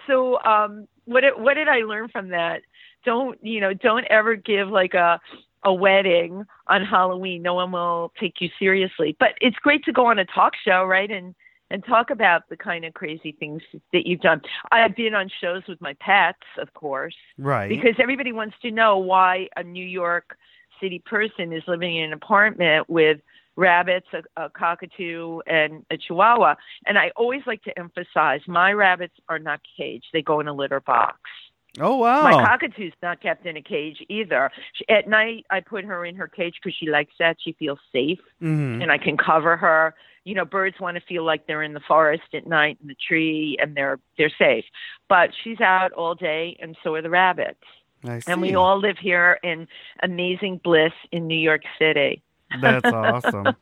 So, 0.08 0.42
um, 0.44 0.88
what 1.06 1.22
did, 1.22 1.34
what 1.38 1.56
did 1.56 1.68
I 1.68 1.80
learn 1.80 2.08
from 2.10 2.30
that? 2.30 2.62
Don't 3.06 3.44
you 3.46 3.62
know? 3.62 3.74
Don't 3.74 4.06
ever 4.10 4.36
give 4.36 4.70
like 4.70 4.94
a 4.94 5.20
a 5.64 5.74
wedding 5.74 6.46
on 6.68 6.86
Halloween. 6.86 7.42
No 7.42 7.56
one 7.56 7.72
will 7.72 8.14
take 8.20 8.36
you 8.40 8.50
seriously. 8.58 9.16
But 9.20 9.30
it's 9.42 9.58
great 9.58 9.84
to 9.86 9.92
go 9.92 10.06
on 10.08 10.20
a 10.20 10.26
talk 10.26 10.54
show, 10.64 10.86
right? 10.86 11.10
And 11.10 11.36
and 11.70 11.84
talk 11.86 12.10
about 12.10 12.48
the 12.50 12.58
kind 12.58 12.86
of 12.86 12.94
crazy 12.94 13.34
things 13.40 13.62
that 13.94 14.06
you've 14.08 14.22
done. 14.22 14.42
I've 14.72 14.96
been 14.96 15.14
on 15.14 15.30
shows 15.42 15.64
with 15.68 15.82
my 15.82 15.96
pets, 16.00 16.40
of 16.60 16.74
course, 16.74 17.16
right. 17.38 17.70
because 17.70 17.96
everybody 18.00 18.32
wants 18.32 18.56
to 18.62 18.72
know 18.72 18.98
why 18.98 19.48
a 19.56 19.64
New 19.64 19.86
York 19.86 20.38
City 20.82 21.02
person 21.06 21.52
is 21.52 21.64
living 21.68 21.98
in 21.98 22.06
an 22.06 22.14
apartment 22.14 22.90
with 22.90 23.20
rabbits, 23.56 24.06
a, 24.14 24.44
a 24.46 24.50
cockatoo, 24.52 25.40
and 25.48 25.84
a 25.90 25.98
chihuahua. 25.98 26.56
And 26.86 26.98
I 26.98 27.12
always 27.16 27.42
like 27.48 27.64
to 27.64 27.78
emphasize 27.78 28.42
my 28.48 28.72
rabbits 28.72 29.16
are 29.28 29.40
not 29.40 29.60
caged, 29.78 30.06
they 30.14 30.22
go 30.22 30.40
in 30.40 30.48
a 30.48 30.54
litter 30.54 30.80
box. 30.80 31.18
oh 31.80 31.98
wow. 31.98 32.22
My 32.22 32.46
cockatoo's 32.46 32.94
not 33.02 33.20
kept 33.22 33.46
in 33.46 33.58
a 33.58 33.62
cage 33.62 33.98
either. 34.10 34.52
She, 34.74 34.88
at 34.88 35.08
night, 35.10 35.46
I 35.50 35.60
put 35.62 35.84
her 35.86 36.06
in 36.06 36.16
her 36.16 36.28
cage 36.28 36.56
because 36.64 36.78
she 36.80 36.88
likes 36.90 37.14
that. 37.20 37.38
She 37.44 37.54
feels 37.54 37.80
safe, 37.92 38.20
Mhm. 38.42 38.82
and 38.84 38.92
I 38.92 39.00
can 39.00 39.18
cover 39.18 39.58
her. 39.58 39.96
You 40.28 40.36
know, 40.36 40.44
birds 40.44 40.76
want 40.82 40.98
to 40.98 41.02
feel 41.08 41.24
like 41.24 41.48
they're 41.48 41.63
in 41.63 41.74
the 41.74 41.80
forest 41.88 42.24
at 42.34 42.46
night 42.46 42.78
in 42.82 42.88
the 42.88 42.96
tree, 43.08 43.56
and 43.62 43.76
they're 43.76 43.98
they're 44.18 44.32
safe. 44.38 44.66
But 45.08 45.30
she's 45.42 45.62
out 45.62 45.94
all 45.94 46.16
day, 46.16 46.58
and 46.60 46.76
so 46.84 46.96
are 46.96 47.02
the 47.02 47.10
rabbits. 47.10 47.63
And 48.28 48.42
we 48.42 48.54
all 48.54 48.80
live 48.80 48.98
here 49.00 49.40
in 49.42 49.68
amazing 50.04 50.60
bliss 50.63 50.92
in 51.12 51.28
New 51.28 51.40
York 51.40 51.62
City. 51.80 52.22
That's 52.62 52.86
awesome. 52.94 53.56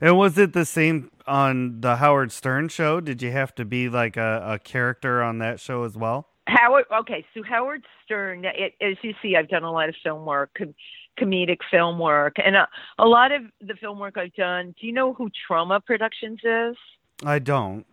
And 0.00 0.18
was 0.18 0.36
it 0.36 0.52
the 0.52 0.64
same 0.64 1.10
on 1.26 1.80
the 1.80 1.96
Howard 1.96 2.32
Stern 2.32 2.68
show? 2.68 3.00
Did 3.00 3.22
you 3.22 3.30
have 3.30 3.54
to 3.54 3.64
be 3.64 3.88
like 3.88 4.16
a, 4.16 4.42
a 4.44 4.58
character 4.58 5.22
on 5.22 5.38
that 5.38 5.60
show 5.60 5.84
as 5.84 5.96
well? 5.96 6.26
Howard, 6.46 6.86
okay, 7.00 7.24
so 7.32 7.42
Howard 7.42 7.84
Stern, 8.04 8.44
it, 8.44 8.74
as 8.80 8.96
you 9.02 9.14
see, 9.22 9.36
I've 9.36 9.48
done 9.48 9.62
a 9.62 9.70
lot 9.70 9.88
of 9.88 9.94
film 10.02 10.24
work, 10.24 10.58
comedic 11.20 11.58
film 11.70 11.98
work, 11.98 12.36
and 12.44 12.56
a, 12.56 12.68
a 12.98 13.06
lot 13.06 13.32
of 13.32 13.42
the 13.60 13.74
film 13.74 13.98
work 13.98 14.16
I've 14.16 14.34
done. 14.34 14.74
Do 14.80 14.86
you 14.86 14.92
know 14.92 15.12
who 15.12 15.30
Troma 15.30 15.84
Productions 15.84 16.40
is? 16.44 16.76
I 17.24 17.38
don't. 17.38 17.86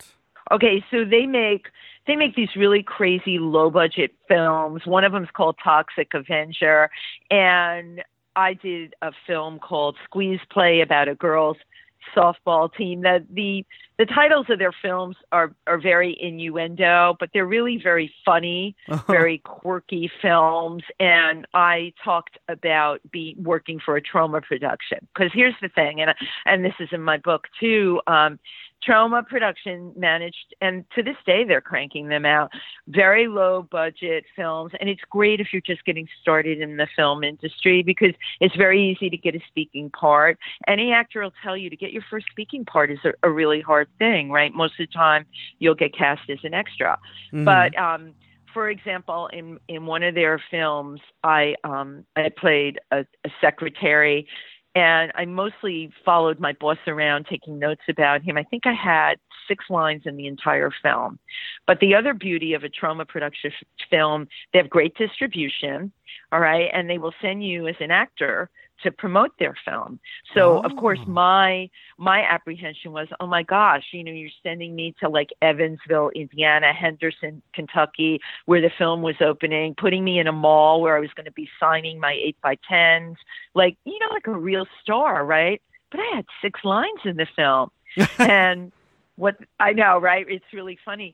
Okay, 0.52 0.84
so 0.90 1.04
they 1.04 1.26
make 1.26 1.68
they 2.06 2.16
make 2.16 2.36
these 2.36 2.56
really 2.56 2.82
crazy 2.82 3.38
low 3.38 3.70
budget 3.70 4.12
films. 4.28 4.86
One 4.86 5.04
of 5.04 5.12
them's 5.12 5.28
called 5.34 5.58
Toxic 5.62 6.14
Avenger, 6.14 6.90
and 7.30 8.02
I 8.36 8.54
did 8.54 8.94
a 9.02 9.12
film 9.26 9.60
called 9.60 9.98
Squeeze 10.06 10.40
Play 10.50 10.82
about 10.82 11.10
a 11.10 11.16
girls 11.16 11.58
softball 12.16 12.74
team. 12.74 13.02
That 13.02 13.26
the 13.32 13.66
the 13.98 14.06
titles 14.06 14.48
of 14.50 14.60
their 14.60 14.74
films 14.82 15.16
are 15.32 15.54
are 15.66 15.80
very 15.80 16.18
innuendo, 16.20 17.16
but 17.20 17.30
they're 17.34 17.46
really 17.46 17.80
very 17.82 18.14
funny, 18.26 18.76
very 19.08 19.40
quirky 19.40 20.12
films. 20.22 20.84
And 21.00 21.48
I 21.54 21.94
talked 22.04 22.38
about 22.48 23.00
be 23.12 23.36
working 23.40 23.80
for 23.84 23.98
a 23.98 24.02
Troma 24.02 24.44
production 24.44 25.00
because 25.14 25.32
here's 25.34 25.56
the 25.62 25.70
thing, 25.70 26.02
and 26.02 26.14
and 26.46 26.64
this 26.64 26.76
is 26.80 26.90
in 26.92 27.02
my 27.02 27.18
book 27.18 27.48
too. 27.60 28.02
Um, 28.08 28.40
Troma 28.86 29.26
Production 29.26 29.94
managed, 29.96 30.56
and 30.62 30.86
to 30.96 31.04
this 31.04 31.16
day 31.26 31.44
they're 31.44 31.62
cranking 31.62 32.10
them 32.10 32.26
out. 32.26 32.52
Very 32.88 33.28
low 33.28 33.68
budget 33.70 34.26
films, 34.36 34.72
and 34.80 34.90
it's 34.90 35.02
great 35.10 35.40
if 35.40 35.48
you're 35.52 35.62
just 35.62 35.86
getting 35.86 36.08
started 36.22 36.62
in 36.62 36.78
the 36.78 36.88
film 36.96 37.24
industry 37.24 37.84
because 37.84 38.14
it's 38.40 38.56
very 38.56 38.82
easy 38.82 39.10
to 39.10 39.18
get 39.18 39.36
a 39.36 39.40
speaking 39.48 39.90
part. 39.90 40.38
Any 40.68 40.92
actor 40.92 41.22
will 41.22 41.34
tell 41.44 41.58
you 41.58 41.70
to 41.70 41.76
get 41.76 41.92
your 41.92 42.04
first 42.10 42.28
speaking 42.30 42.66
part 42.66 42.92
is 42.92 43.00
a, 43.04 43.14
a 43.24 43.32
really 43.32 43.62
hard 43.62 43.88
thing, 44.00 44.32
right? 44.32 44.54
Most 44.54 44.80
of 44.80 44.88
the 44.88 44.94
time 44.94 45.26
you'll 45.60 45.76
get 45.76 45.96
cast 45.96 46.30
as 46.30 46.40
an 46.44 46.54
extra. 46.54 46.98
Mhm. 47.34 47.46
But 47.46 47.78
um, 47.78 48.14
for 48.54 48.70
example, 48.70 49.28
in 49.28 49.60
in 49.68 49.86
one 49.86 50.04
of 50.04 50.16
their 50.16 50.42
films, 50.50 51.00
I 51.24 51.56
um, 51.64 52.06
I 52.16 52.30
played 52.30 52.80
a, 52.92 53.06
a 53.24 53.30
secretary, 53.40 54.28
and 54.78 55.12
I 55.16 55.26
mostly 55.26 55.92
followed 56.06 56.40
my 56.40 56.54
boss 56.54 56.78
around, 56.86 57.26
taking 57.28 57.58
notes 57.58 57.82
about 57.90 58.22
him. 58.22 58.38
I 58.38 58.44
think 58.44 58.68
I 58.68 58.74
had 58.74 59.16
six 59.48 59.66
lines 59.72 60.04
in 60.06 60.18
the 60.18 60.28
entire 60.28 60.72
film. 60.84 61.18
But 61.66 61.80
the 61.80 61.96
other 61.96 62.14
beauty 62.14 62.54
of 62.54 62.64
a 62.64 62.70
Troma 62.70 63.08
production 63.08 63.52
film, 63.90 64.28
they 64.54 64.60
have 64.60 64.70
great 64.70 64.96
distribution, 64.96 65.92
all 66.32 66.40
right, 66.40 66.70
and 66.72 66.88
they 66.88 67.00
will 67.00 67.14
send 67.24 67.44
you 67.44 67.68
as 67.68 67.76
an 67.80 67.90
actor 67.90 68.52
to 68.84 68.92
promote 68.92 69.32
their 69.40 69.56
film. 69.66 70.00
So 70.34 70.60
of 70.60 70.76
course 70.76 71.00
Oh. 71.04 71.10
my 71.10 71.70
my 71.98 72.22
apprehension 72.24 72.92
was, 72.92 73.08
oh 73.20 73.28
my 73.28 73.44
gosh, 73.44 73.84
you 73.92 74.04
know, 74.04 74.12
you're 74.12 74.30
sending 74.44 74.76
me 74.76 74.94
to 75.00 75.10
like 75.10 75.30
Evansville, 75.42 76.10
Indiana, 76.16 76.74
Henderson, 76.74 77.42
Kentucky, 77.54 78.20
where 78.46 78.62
the 78.62 78.72
film 78.78 79.02
was 79.02 79.16
opening, 79.22 79.76
putting 79.76 80.04
me 80.04 80.20
in 80.20 80.28
a 80.28 80.32
mall 80.32 80.82
where 80.82 80.96
I 80.96 81.00
was 81.00 81.10
going 81.16 81.26
to 81.26 81.32
be 81.32 81.50
signing 81.60 82.00
my 82.00 82.14
eight 82.14 82.38
by 82.42 82.58
tens, 82.70 83.18
like 83.56 83.78
you 83.86 83.98
know, 84.00 84.08
like 84.12 84.28
a 84.28 84.32
real 84.32 84.66
star, 84.82 85.26
right? 85.26 85.62
But 85.92 86.02
I 86.02 86.16
had 86.18 86.26
six 86.42 86.60
lines 86.64 87.00
in 87.06 87.16
the 87.18 87.28
film, 87.36 87.72
and 88.20 88.72
what 89.16 89.38
I 89.60 89.74
know, 89.74 90.00
right? 90.00 90.26
It's 90.30 90.46
really 90.54 90.78
funny. 90.86 91.14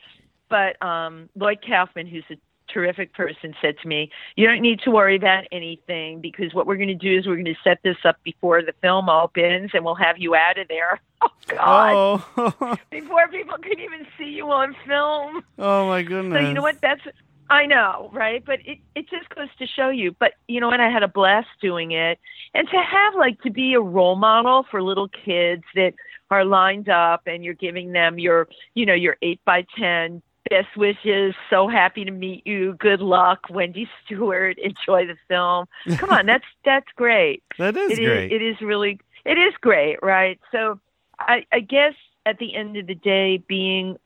But 0.50 0.82
um, 0.86 1.30
Lloyd 1.36 1.60
Kaufman, 1.66 2.08
who's 2.08 2.26
a 2.30 2.36
terrific 2.74 3.14
person, 3.14 3.54
said 3.62 3.78
to 3.82 3.88
me, 3.88 4.10
"You 4.36 4.48
don't 4.48 4.62
need 4.62 4.80
to 4.82 4.92
worry 4.92 5.16
about 5.16 5.46
anything 5.52 6.22
because 6.22 6.54
what 6.54 6.66
we're 6.66 6.78
going 6.78 6.88
to 6.88 6.96
do 6.96 7.18
is 7.18 7.28
we're 7.28 7.36
going 7.36 7.46
to 7.46 7.56
set 7.64 7.80
this 7.84 7.98
up 8.04 8.18
before 8.24 8.62
the 8.62 8.74
film 8.82 9.10
opens, 9.10 9.72
and 9.74 9.86
we'll 9.86 9.96
have 9.96 10.18
you 10.18 10.36
out 10.36 10.58
of 10.58 10.68
there." 10.68 11.00
Oh 11.26 11.30
God! 11.48 11.94
Oh. 12.38 12.78
Before 12.90 13.30
people 13.30 13.58
can 13.58 13.80
even 13.80 14.06
see 14.18 14.26
you 14.26 14.52
on 14.52 14.76
film. 14.86 15.42
oh 15.58 15.88
my 15.88 16.04
goodness. 16.04 16.42
So 16.42 16.48
you 16.50 16.54
know 16.54 16.62
what? 16.62 16.82
That's 16.82 17.02
I 17.50 17.66
know, 17.66 18.10
right? 18.14 18.44
But 18.44 18.60
it 18.66 18.80
it 18.96 19.10
just 19.10 19.30
goes 19.30 19.50
to 19.60 19.68
show 19.68 19.90
you. 19.90 20.16
But 20.20 20.34
you 20.48 20.60
know 20.60 20.68
what? 20.68 20.80
I 20.80 20.90
had 20.90 21.04
a 21.04 21.08
blast 21.08 21.48
doing 21.62 21.92
it, 21.92 22.20
and 22.54 22.68
to 22.68 22.78
have 22.78 23.16
like 23.16 23.42
to 23.44 23.52
be 23.52 23.74
a 23.74 23.80
role 23.80 24.16
model 24.16 24.66
for 24.70 24.82
little 24.82 25.08
kids 25.08 25.64
that 25.76 25.94
are 26.32 26.46
lined 26.46 26.90
up, 26.90 27.22
and 27.26 27.44
you're 27.44 27.54
giving 27.54 27.92
them 27.92 28.18
your 28.18 28.48
you 28.74 28.86
know 28.86 28.94
your 28.94 29.18
eight 29.22 29.40
by 29.46 29.66
ten 29.78 30.22
best 30.50 30.76
wishes. 30.76 31.34
So 31.50 31.68
happy 31.68 32.06
to 32.06 32.12
meet 32.12 32.46
you. 32.46 32.74
Good 32.80 33.00
luck, 33.02 33.48
Wendy 33.50 33.90
Stuart. 34.06 34.58
Enjoy 34.60 35.06
the 35.08 35.16
film. 35.28 35.66
Come 35.98 36.10
on, 36.10 36.26
that's 36.26 36.46
that's 36.66 36.88
great. 36.96 37.44
That 37.58 37.76
is 37.78 37.92
It 37.92 38.00
is. 38.00 38.08
great. 38.08 38.32
It 38.32 38.42
is 38.42 38.62
really. 38.62 39.00
It 39.26 39.38
is 39.38 39.54
great, 39.62 39.98
right? 40.04 40.38
So, 40.52 40.80
I, 41.18 41.46
I 41.54 41.62
guess 41.62 41.94
at 42.26 42.40
the 42.40 42.54
end 42.56 42.76
of 42.78 42.88
the 42.88 42.96
day, 42.96 43.38
being 43.48 43.98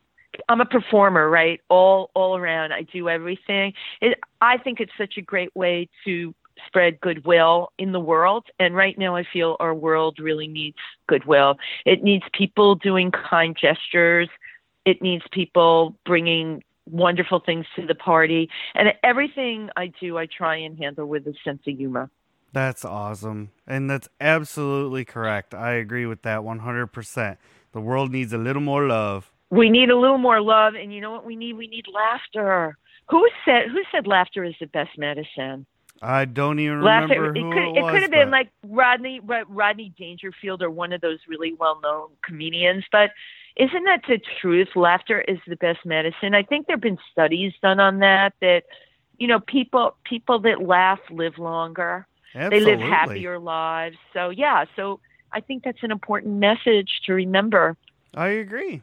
I'm 0.50 0.62
a 0.62 0.66
performer, 0.66 1.30
right? 1.30 1.60
All 1.70 2.12
all 2.14 2.38
around, 2.38 2.72
I 2.74 2.84
do 2.84 3.10
everything. 3.10 3.74
It, 4.02 4.20
I 4.42 4.58
think 4.58 4.80
it's 4.80 4.92
such 4.98 5.18
a 5.18 5.22
great 5.22 5.56
way 5.56 5.90
to 6.06 6.36
spread 6.66 7.00
goodwill 7.00 7.72
in 7.78 7.92
the 7.92 8.00
world. 8.00 8.46
And 8.60 8.76
right 8.76 8.98
now, 8.98 9.16
I 9.16 9.24
feel 9.32 9.58
our 9.60 9.74
world 9.74 10.18
really 10.20 10.48
needs 10.48 10.78
goodwill. 11.08 11.58
It 11.86 12.04
needs 12.04 12.24
people 12.34 12.76
doing 12.76 13.12
kind 13.12 13.56
gestures. 13.60 14.30
It 14.88 15.02
needs 15.02 15.26
people 15.34 15.98
bringing 16.06 16.64
wonderful 16.90 17.42
things 17.46 17.66
to 17.76 17.86
the 17.86 17.94
party. 17.94 18.50
And 18.74 18.94
everything 19.04 19.70
I 19.76 19.92
do, 20.00 20.18
I 20.18 20.28
try 20.28 20.56
and 20.56 20.78
handle 20.78 21.06
with 21.06 21.28
a 21.28 21.34
sense 21.44 21.62
of 21.68 21.76
humor. 21.76 22.10
That's 22.54 22.86
awesome. 22.86 23.50
And 23.68 23.90
that's 23.90 24.08
absolutely 24.22 25.04
correct. 25.04 25.54
I 25.54 25.74
agree 25.74 26.06
with 26.06 26.22
that 26.22 26.40
100%. 26.40 27.38
The 27.74 27.82
world 27.82 28.14
needs 28.14 28.32
a 28.32 28.38
little 28.38 28.62
more 28.62 28.88
love. 28.88 29.30
We 29.50 29.70
need 29.70 29.90
a 29.90 29.98
little 29.98 30.18
more 30.18 30.42
love, 30.42 30.76
and 30.76 30.94
you 30.94 31.02
know 31.02 31.12
what 31.12 31.26
we 31.26 31.36
need? 31.36 31.58
We 31.58 31.68
need 31.68 31.86
laughter. 31.94 32.78
Who 33.10 33.28
said 33.46 33.70
who 33.72 33.82
said 33.92 34.08
laughter 34.08 34.44
is 34.44 34.56
the 34.60 34.68
best 34.68 34.98
medicine? 34.98 35.66
I 36.02 36.26
don't 36.26 36.60
even 36.60 36.82
Laughter. 36.84 37.22
remember 37.22 37.40
It 37.40 37.54
could 37.54 37.78
it, 37.78 37.86
it 37.86 37.92
could 37.92 38.02
have 38.04 38.12
been 38.12 38.30
but- 38.30 38.38
like 38.40 38.50
Rodney 38.66 39.20
Rodney 39.48 39.94
Dangerfield 39.98 40.62
or 40.62 40.70
one 40.70 40.92
of 40.94 41.02
those 41.02 41.20
really 41.28 41.54
well 41.54 41.80
known 41.82 42.10
comedians, 42.24 42.84
but 42.92 43.12
isn't 43.58 43.84
that 43.86 44.02
the 44.08 44.20
truth? 44.40 44.70
Laughter 44.76 45.22
is 45.22 45.40
the 45.48 45.56
best 45.56 45.80
medicine. 45.86 46.36
I 46.36 46.44
think 46.44 46.68
there've 46.68 46.80
been 46.80 47.00
studies 47.12 47.54
done 47.62 47.80
on 47.80 48.00
that 48.00 48.34
that 48.42 48.64
you 49.18 49.28
know 49.28 49.40
people 49.40 49.96
people 50.04 50.40
that 50.40 50.62
laugh 50.62 51.00
live 51.10 51.38
longer. 51.38 52.08
Absolutely. 52.36 52.60
They 52.60 52.66
live 52.66 52.80
happier 52.80 53.40
lives. 53.40 53.98
So 54.14 54.30
yeah, 54.30 54.66
so 54.76 55.00
I 55.32 55.42
think 55.42 55.64
that's 55.64 55.82
an 55.82 55.92
important 55.92 56.36
message 56.36 57.02
to 57.06 57.14
remember. 57.14 57.76
I 58.14 58.28
agree. 58.28 58.82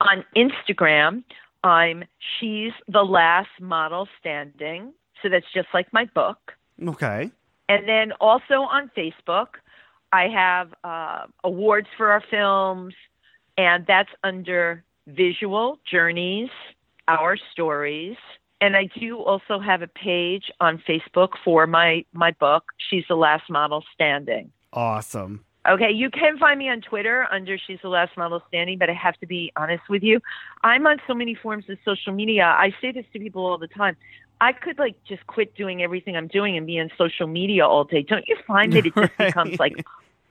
On 0.01 0.25
Instagram, 0.37 1.25
I'm 1.65 2.05
She's 2.39 2.73
the 2.89 3.03
Last 3.03 3.49
Model 3.61 4.09
Standing. 4.21 4.93
So 5.23 5.29
that's 5.29 5.47
just 5.55 5.69
like 5.73 5.93
my 5.93 6.05
book. 6.15 6.53
okay. 6.87 7.31
And 7.69 7.89
then 7.89 8.13
also 8.21 8.55
on 8.55 8.91
Facebook, 8.97 9.57
I 10.13 10.29
have 10.29 10.75
uh, 10.85 11.27
awards 11.43 11.89
for 11.97 12.13
our 12.13 12.23
films, 12.31 12.95
and 13.59 13.85
that's 13.87 14.11
under 14.23 14.85
Visual 15.07 15.79
Journeys, 15.91 16.51
Our 17.09 17.37
Stories. 17.53 18.17
And 18.61 18.77
I 18.77 18.89
do 18.99 19.19
also 19.19 19.59
have 19.59 19.83
a 19.83 19.89
page 19.89 20.45
on 20.61 20.83
Facebook 20.89 21.31
for 21.45 21.67
my, 21.67 22.05
my 22.13 22.31
book, 22.33 22.65
She's 22.89 23.05
the 23.09 23.17
Last 23.17 23.51
Model 23.51 23.83
Standing. 23.95 24.53
Awesome. 24.73 25.45
Okay, 25.69 25.91
you 25.91 26.11
can 26.11 26.39
find 26.39 26.59
me 26.59 26.69
on 26.69 26.81
Twitter 26.81 27.27
under 27.31 27.59
She's 27.59 27.79
the 27.83 27.89
Last 27.89 28.17
Model 28.17 28.43
Standing, 28.49 28.79
but 28.79 28.89
I 28.89 28.93
have 28.95 29.17
to 29.19 29.27
be 29.27 29.53
honest 29.57 29.83
with 29.89 30.03
you. 30.03 30.21
I'm 30.63 30.87
on 30.87 30.99
so 31.07 31.15
many 31.15 31.35
forms 31.35 31.65
of 31.69 31.79
social 31.85 32.13
media. 32.13 32.45
I 32.45 32.73
say 32.81 32.93
this 32.93 33.05
to 33.13 33.19
people 33.19 33.45
all 33.45 33.59
the 33.59 33.67
time. 33.69 33.97
I 34.41 34.53
could 34.53 34.79
like 34.79 34.97
just 35.09 35.27
quit 35.27 35.55
doing 35.57 35.83
everything 35.83 36.17
I'm 36.17 36.29
doing 36.29 36.57
and 36.57 36.67
be 36.67 36.79
on 36.79 36.91
social 36.97 37.27
media 37.27 37.67
all 37.67 37.85
day. 37.85 38.03
Don't 38.03 38.29
you 38.29 38.37
find 38.47 38.75
that 38.75 38.87
it 38.87 38.95
just 38.97 39.13
Right. 39.19 39.19
becomes 39.19 39.59
like 39.59 39.85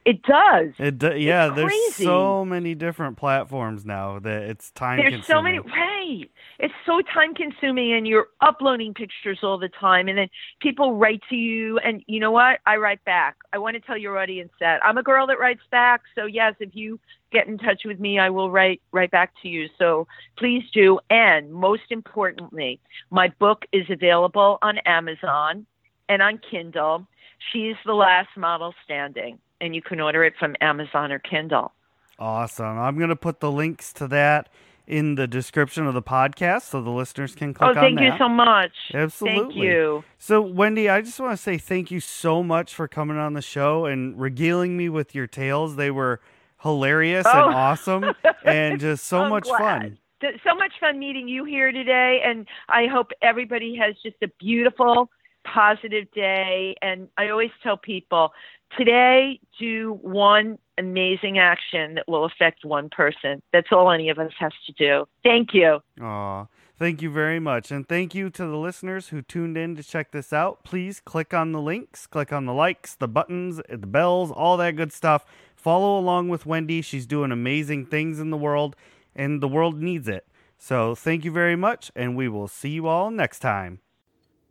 it 0.06 0.22
does? 0.22 0.70
It 0.78 1.00
do, 1.00 1.18
yeah, 1.18 1.50
there's 1.50 1.72
crazy. 1.72 2.04
so 2.06 2.46
many 2.46 2.76
different 2.76 3.18
platforms 3.18 3.86
now 3.86 4.20
that 4.20 4.44
it's 4.44 4.70
time 4.72 5.00
There's 5.00 5.26
so 5.26 5.42
many 5.42 5.58
consuming. 5.58 5.80
right. 5.80 6.32
It's 6.60 6.74
so 6.86 7.02
time 7.14 7.34
consuming 7.34 7.94
and 7.94 8.08
you're 8.08 8.28
uploading 8.40 8.94
pictures 8.94 9.40
all 9.42 9.58
the 9.58 9.70
time 9.70 10.08
and 10.08 10.18
then 10.18 10.30
people 10.62 10.96
write 10.96 11.22
to 11.30 11.36
you 11.36 11.80
and 11.80 12.04
you 12.06 12.20
know 12.20 12.30
what? 12.30 12.60
I 12.68 12.78
write 12.78 13.04
back. 13.04 13.38
I 13.52 13.58
want 13.58 13.74
to 13.76 13.80
tell 13.80 13.98
your 13.98 14.20
audience 14.20 14.52
that. 14.60 14.86
I'm 14.86 14.98
a 15.00 15.04
girl 15.04 15.26
that 15.26 15.40
writes 15.40 15.64
back. 15.72 16.04
So 16.14 16.26
yes, 16.28 16.54
if 16.60 16.76
you 16.76 17.00
get 17.32 17.48
in 17.48 17.58
touch 17.58 17.82
with 17.84 18.00
me, 18.00 18.20
I 18.20 18.30
will 18.30 18.52
write 18.52 18.82
write 18.92 19.10
back 19.10 19.34
to 19.42 19.50
you. 19.50 19.70
So 19.80 20.08
please 20.38 20.64
do. 20.72 21.00
And 21.10 21.52
most 21.52 21.90
importantly, 21.90 22.80
my 23.10 23.30
book 23.40 23.66
is 23.74 23.86
available 23.90 24.60
on 24.62 24.78
Amazon 24.86 25.66
and 26.08 26.22
on 26.22 26.40
Kindle. 26.52 27.08
She's 27.52 27.76
the 27.86 27.94
last 27.94 28.30
model 28.38 28.74
standing. 28.84 29.40
And 29.62 29.74
you 29.76 29.82
can 29.82 30.00
order 30.00 30.24
it 30.24 30.34
from 30.40 30.56
Amazon 30.62 31.12
or 31.12 31.20
Kindle. 31.20 31.72
Awesome. 32.20 32.78
I'm 32.78 32.98
going 32.98 33.10
to 33.10 33.16
put 33.16 33.40
the 33.40 33.52
links 33.52 33.92
to 33.94 34.08
that 34.10 34.50
in 34.88 35.16
the 35.16 35.28
description 35.28 35.88
of 35.88 35.94
the 35.94 36.02
podcast 36.02 36.64
so 36.64 36.82
the 36.82 36.92
listeners 36.92 37.34
can 37.34 37.54
click 37.54 37.72
Oh, 37.72 37.74
thank 37.74 38.00
you 38.00 38.12
so 38.20 38.30
much. 38.30 38.72
Absolutely. 38.94 39.42
Thank 39.42 39.56
you. 39.56 40.04
So, 40.20 40.42
Wendy, 40.42 40.90
I 40.90 41.02
just 41.02 41.20
want 41.20 41.32
to 41.34 41.38
say 41.38 41.58
thank 41.58 41.90
you 41.90 42.00
so 42.00 42.44
much 42.44 42.74
for 42.74 42.88
coming 42.88 43.18
on 43.18 43.34
the 43.34 43.42
show 43.42 43.86
and 43.86 44.20
regaling 44.20 44.78
me 44.78 44.90
with 44.90 45.16
your 45.16 45.26
tales. 45.28 45.76
They 45.76 45.90
were 45.92 46.22
hilarious 46.62 47.26
Oh. 47.28 47.46
and 47.48 47.56
awesome 47.56 48.06
and 48.44 48.80
just 48.80 49.06
so 49.06 49.22
I'm 49.24 49.30
much 49.30 49.44
glad. 49.46 49.60
fun. 49.82 49.98
So 50.44 50.56
much 50.56 50.74
fun 50.80 50.98
meeting 51.00 51.28
you 51.28 51.44
here 51.46 51.72
today, 51.72 52.22
and 52.26 52.48
I 52.70 52.88
hope 52.88 53.12
everybody 53.22 53.76
has 53.76 53.96
just 54.02 54.16
a 54.24 54.28
beautiful, 54.40 55.10
positive 55.46 56.10
day. 56.14 56.76
And 56.82 57.10
I 57.18 57.30
always 57.30 57.52
tell 57.62 57.78
people 57.78 58.32
today, 58.78 59.40
do 59.60 60.00
one 60.02 60.58
amazing 60.78 61.38
action 61.38 61.96
that 61.96 62.08
will 62.08 62.26
affect 62.26 62.66
one 62.66 62.90
person. 62.90 63.42
That's 63.54 63.68
all 63.72 63.92
any 63.92 64.10
of 64.10 64.20
us 64.20 64.32
has 64.40 64.52
to 64.68 64.74
do. 64.74 65.06
Thank 65.24 65.54
you. 65.54 65.80
Aw, 66.02 66.46
thank 66.78 67.02
you 67.02 67.10
very 67.10 67.40
much. 67.40 67.72
And 67.72 67.88
thank 67.88 68.14
you 68.14 68.30
to 68.32 68.46
the 68.46 68.58
listeners 68.58 69.10
who 69.10 69.22
tuned 69.22 69.58
in 69.58 69.76
to 69.76 69.84
check 69.84 70.12
this 70.12 70.34
out. 70.34 70.64
Please 70.64 71.00
click 71.00 71.34
on 71.34 71.52
the 71.52 71.62
links, 71.62 72.08
click 72.08 72.34
on 72.34 72.46
the 72.46 72.54
likes, 72.54 72.96
the 72.96 73.08
buttons, 73.08 73.62
the 73.70 73.88
bells, 73.88 74.32
all 74.32 74.58
that 74.58 74.76
good 74.76 74.92
stuff. 74.92 75.26
Follow 75.56 75.98
along 75.98 76.30
with 76.30 76.46
Wendy. 76.46 76.82
She's 76.82 77.06
doing 77.06 77.32
amazing 77.32 77.86
things 77.86 78.20
in 78.20 78.30
the 78.30 78.38
world, 78.38 78.76
and 79.16 79.42
the 79.42 79.48
world 79.48 79.82
needs 79.82 80.08
it. 80.08 80.28
So 80.58 80.96
thank 80.96 81.26
you 81.26 81.32
very 81.32 81.56
much, 81.56 81.92
and 81.96 82.16
we 82.16 82.28
will 82.28 82.48
see 82.48 82.70
you 82.70 82.88
all 82.88 83.10
next 83.12 83.40
time. 83.40 83.80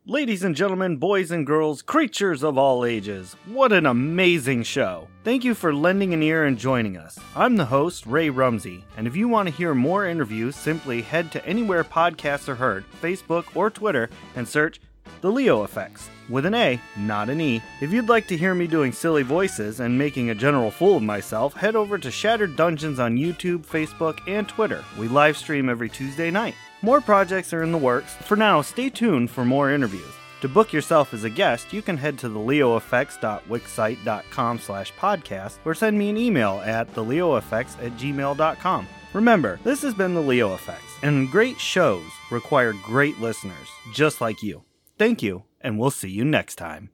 Ladies 0.07 0.45
and 0.45 0.55
gentlemen, 0.55 0.99
boys 0.99 1.31
and 1.31 1.47
girls, 1.47 1.81
creatures 1.81 2.45
of 2.45 2.59
all 2.59 2.85
ages, 2.85 3.35
what 3.47 3.73
an 3.73 3.87
amazing 3.87 4.63
show! 4.63 5.09
Thank 5.25 5.45
you 5.45 5.55
for 5.55 5.75
lending 5.75 6.13
an 6.13 6.23
ear 6.23 6.45
and 6.45 6.59
joining 6.59 6.99
us. 6.99 7.19
I'm 7.35 7.57
the 7.57 7.65
host, 7.65 8.05
Ray 8.05 8.29
Rumsey, 8.29 8.85
and 8.99 9.07
if 9.07 9.17
you 9.17 9.29
want 9.29 9.49
to 9.49 9.55
hear 9.55 9.75
more 9.75 10.05
interviews, 10.05 10.57
simply 10.57 11.01
head 11.01 11.33
to 11.33 11.47
anywhere 11.47 11.85
podcasts 11.85 12.51
are 12.51 12.55
heard, 12.55 12.85
Facebook 13.01 13.47
or 13.57 13.71
Twitter, 13.71 14.11
and 14.37 14.47
search 14.47 14.79
The 15.23 15.33
Leo 15.33 15.63
Affects, 15.63 16.11
with 16.29 16.45
an 16.45 16.53
A, 16.53 16.79
not 16.99 17.31
an 17.31 17.41
E. 17.41 17.63
If 17.81 17.91
you'd 17.91 18.11
like 18.11 18.29
to 18.29 18.37
hear 18.37 18.55
me 18.55 18.67
doing 18.67 18.93
silly 18.93 19.23
voices 19.23 19.81
and 19.81 19.97
making 19.97 20.29
a 20.29 20.35
general 20.35 20.71
fool 20.71 20.99
of 20.99 21.03
myself, 21.03 21.55
head 21.55 21.77
over 21.77 21.97
to 21.97 22.11
Shattered 22.11 22.57
Dungeons 22.57 22.99
on 22.99 23.17
YouTube, 23.17 23.65
Facebook, 23.65 24.19
and 24.29 24.47
Twitter. 24.47 24.85
We 24.99 25.09
live 25.09 25.39
stream 25.39 25.71
every 25.71 25.89
Tuesday 25.89 26.31
night. 26.31 26.57
More 26.85 27.01
projects 27.01 27.53
are 27.55 27.63
in 27.63 27.73
the 27.73 27.79
works. 27.79 28.13
For 28.13 28.37
now, 28.37 28.61
stay 28.61 28.91
tuned 28.91 29.31
for 29.31 29.43
more 29.43 29.71
interviews. 29.71 30.13
To 30.43 30.49
book 30.51 30.71
yourself 30.71 31.15
as 31.15 31.25
a 31.25 31.31
guest, 31.31 31.73
you 31.73 31.81
can 31.81 31.97
head 31.97 32.19
to 32.19 32.29
theleoaffects.wixsite.com 32.29 34.59
slash 34.59 34.93
podcast 34.93 35.57
or 35.65 35.75
send 35.75 35.99
me 35.99 36.11
an 36.11 36.19
email 36.19 36.61
at 36.63 36.95
theleoaffects 36.95 37.83
at 37.83 37.93
gmail.com. 37.93 38.87
Remember, 39.15 39.59
this 39.65 39.81
has 39.81 39.95
been 39.95 40.13
The 40.13 40.21
Leo 40.21 40.53
Affects, 40.53 40.99
and 41.03 41.31
great 41.31 41.59
shows 41.59 42.05
require 42.31 42.75
great 42.85 43.19
listeners, 43.19 43.69
just 43.95 44.21
like 44.21 44.43
you. 44.43 44.63
Thank 44.99 45.23
you, 45.23 45.45
and 45.63 45.79
we'll 45.79 45.91
see 45.91 46.11
you 46.11 46.27
next 46.27 46.57
time. 46.57 46.91